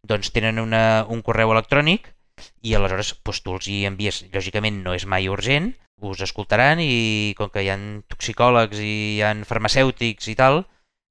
[0.08, 2.14] doncs tenen una, un correu electrònic
[2.64, 5.72] i aleshores doncs, tu els hi envies, lògicament no és mai urgent,
[6.08, 7.78] us escoltaran i com que hi ha
[8.12, 10.62] toxicòlegs i hi ha farmacèutics i tal,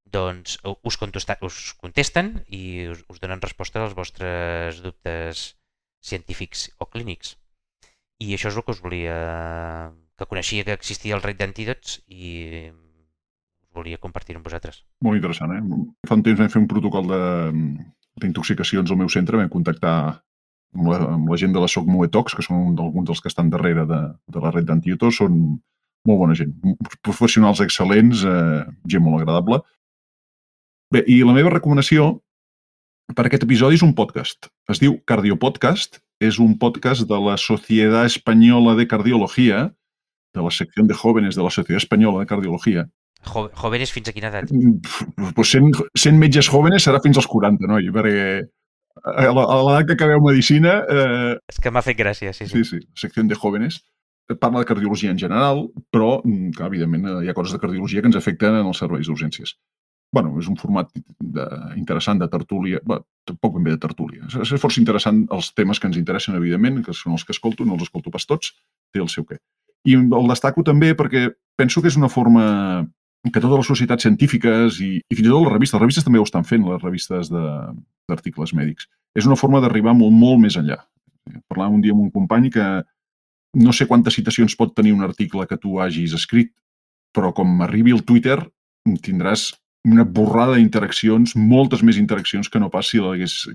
[0.07, 0.99] doncs us,
[1.43, 5.57] us contesten i us, us donen resposta als vostres dubtes
[6.03, 7.35] científics o clínics.
[8.23, 9.17] I això és el que us volia...
[10.17, 12.71] que coneixia que existia el rei d'antídots i
[13.77, 14.79] volia compartir amb vosaltres.
[15.05, 15.61] Molt interessant, eh?
[16.09, 17.13] Fa un temps vam fer un protocol
[18.21, 19.97] d'intoxicacions al meu centre, vam contactar
[20.77, 23.51] amb la, amb la gent de la SOC Moetox, que són alguns dels que estan
[23.53, 24.03] darrere de,
[24.33, 25.41] de la red d'antídots, són
[26.07, 26.53] molt bona gent,
[27.05, 29.61] professionals excel·lents, eh, gent molt agradable.
[30.95, 32.13] Bé, i la meva recomanació
[33.15, 34.49] per aquest episodi és un podcast.
[34.71, 39.67] Es diu Cardiopodcast és un podcast de la Societat Espanyola de Cardiologia,
[40.37, 42.87] de la secció de jóvenes de la Societat Espanyola de Cardiologia.
[43.27, 44.53] Jo, jóvenes fins a quina edat?
[45.37, 47.91] Pues 100, 100 metges jóvenes serà fins als 40, noi?
[47.95, 48.29] Perquè
[49.05, 50.79] a l'edat que acabeu medicina...
[50.89, 51.35] Eh...
[51.53, 52.63] És que m'ha fet gràcia, sí, sí.
[52.63, 53.83] Sí, sí, secció de jóvenes
[54.43, 58.11] parla de cardiologia en general, però, mm, que, evidentment, hi ha coses de cardiologia que
[58.11, 59.53] ens afecten en els serveis d'urgències
[60.17, 60.89] bueno, és un format
[61.21, 61.45] de,
[61.77, 64.25] interessant de tertúlia, bé, tampoc ben bé de tertúlia.
[64.29, 67.67] És, és força interessant els temes que ens interessen, evidentment, que són els que escolto,
[67.67, 68.55] no els escolto pas tots,
[68.95, 69.41] té el seu què.
[69.87, 72.47] I el destaco també perquè penso que és una forma
[73.27, 76.21] que totes les societats científiques i, i fins i tot les revistes, les revistes també
[76.21, 78.87] ho estan fent, les revistes d'articles mèdics,
[79.19, 80.79] és una forma d'arribar molt, molt més enllà.
[81.51, 82.67] Parlàvem un dia amb un company que
[83.57, 86.53] no sé quantes citacions pot tenir un article que tu hagis escrit,
[87.17, 88.39] però com arribi al Twitter
[89.03, 89.51] tindràs
[89.87, 93.01] una borrada d'interaccions, moltes més interaccions que no pas, si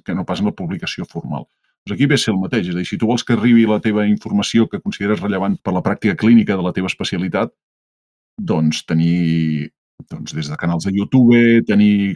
[0.04, 1.46] que no pas en la publicació formal.
[1.86, 3.66] Doncs aquí ve a ser el mateix, és a dir, si tu vols que arribi
[3.68, 7.52] la teva informació que consideres rellevant per la pràctica clínica de la teva especialitat,
[8.40, 9.72] doncs tenir
[10.10, 12.16] doncs, des de canals de YouTube, tenir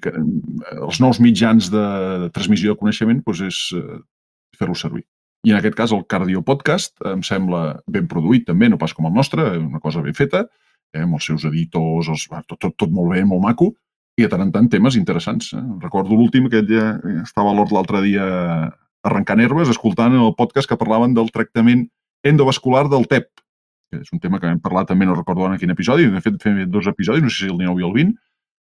[0.81, 1.85] els nous mitjans de,
[2.25, 3.99] de transmissió de coneixement, doncs és eh,
[4.57, 5.05] fer-lo servir.
[5.45, 9.05] I en aquest cas el Cardio Podcast em sembla ben produït també, no pas com
[9.05, 10.45] el nostre, una cosa ben feta,
[10.93, 13.73] eh, amb els seus editors, els, tot, tot, tot molt bé, molt maco,
[14.17, 15.51] i de tant en tant temes interessants.
[15.53, 15.63] Eh?
[15.83, 18.25] Recordo l'últim que ella estava a l'hort l'altre dia
[19.05, 21.85] arrencant herbes, escoltant el podcast que parlaven del tractament
[22.25, 23.29] endovascular del TEP,
[24.01, 26.71] és un tema que hem parlat també, no recordo en quin episodi, hem fet, fet
[26.71, 28.17] dos episodis, no sé si el 19 i el 20,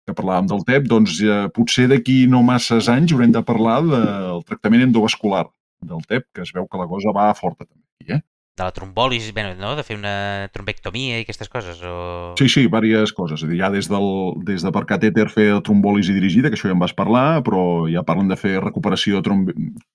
[0.09, 4.43] que parlàvem del TEP, doncs ja, potser d'aquí no masses anys haurem de parlar del
[4.49, 5.45] tractament endovascular
[5.85, 7.85] del TEP, que es veu que la cosa va forta també.
[8.09, 8.23] Eh?
[8.59, 9.75] de la trombolis, bé, no?
[9.79, 11.81] de fer una trombectomia i aquestes coses?
[11.87, 12.35] O...
[12.41, 13.45] Sí, sí, diverses coses.
[13.47, 14.09] dir, ja des, del,
[14.47, 18.05] des de per catèter fer trombolis dirigida, que això ja en vas parlar, però ja
[18.07, 19.53] parlen de fer recuperació de tromb...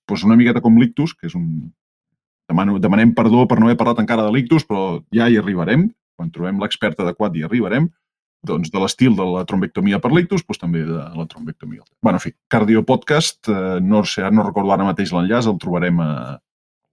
[0.08, 1.70] pues una miqueta com l'ictus, que és un...
[2.50, 5.88] Demano, demanem perdó per no haver parlat encara de l'ictus, però ja hi arribarem.
[6.14, 7.88] Quan trobem l'expert adequat hi arribarem.
[8.44, 11.80] Doncs de l'estil de la trombectomia per l'ictus, doncs també de la trombectomia.
[12.02, 16.10] bueno, en fi, Cardiopodcast, eh, no sé, no recordo ara mateix l'enllaç, el trobarem a,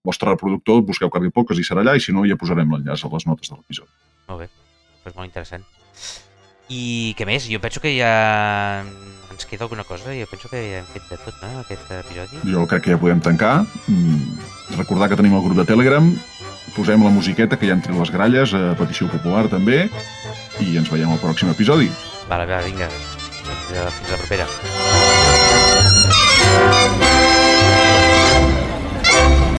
[0.03, 3.11] vostre reproductor, busqueu Cardio Podcast i serà allà, i si no, ja posarem l'enllaç a
[3.13, 3.89] les notes de l'episodi.
[4.29, 4.49] Molt bé,
[5.05, 5.65] doncs molt interessant.
[6.71, 7.49] I què més?
[7.51, 8.13] Jo penso que ja
[9.41, 10.13] ens queda alguna cosa.
[10.13, 12.37] Jo penso que ja hem fet de tot, no?, aquest episodi.
[12.45, 13.65] Jo crec que ja podem tancar.
[13.87, 14.37] Mm,
[14.77, 16.05] recordar que tenim el grup de Telegram,
[16.75, 19.89] posem la musiqueta que hi ha entre les gralles, a petició popular també,
[20.61, 21.89] i ens veiem al pròxim episodi.
[22.29, 22.87] Vale, va, vinga.
[22.91, 24.45] Fins a la propera.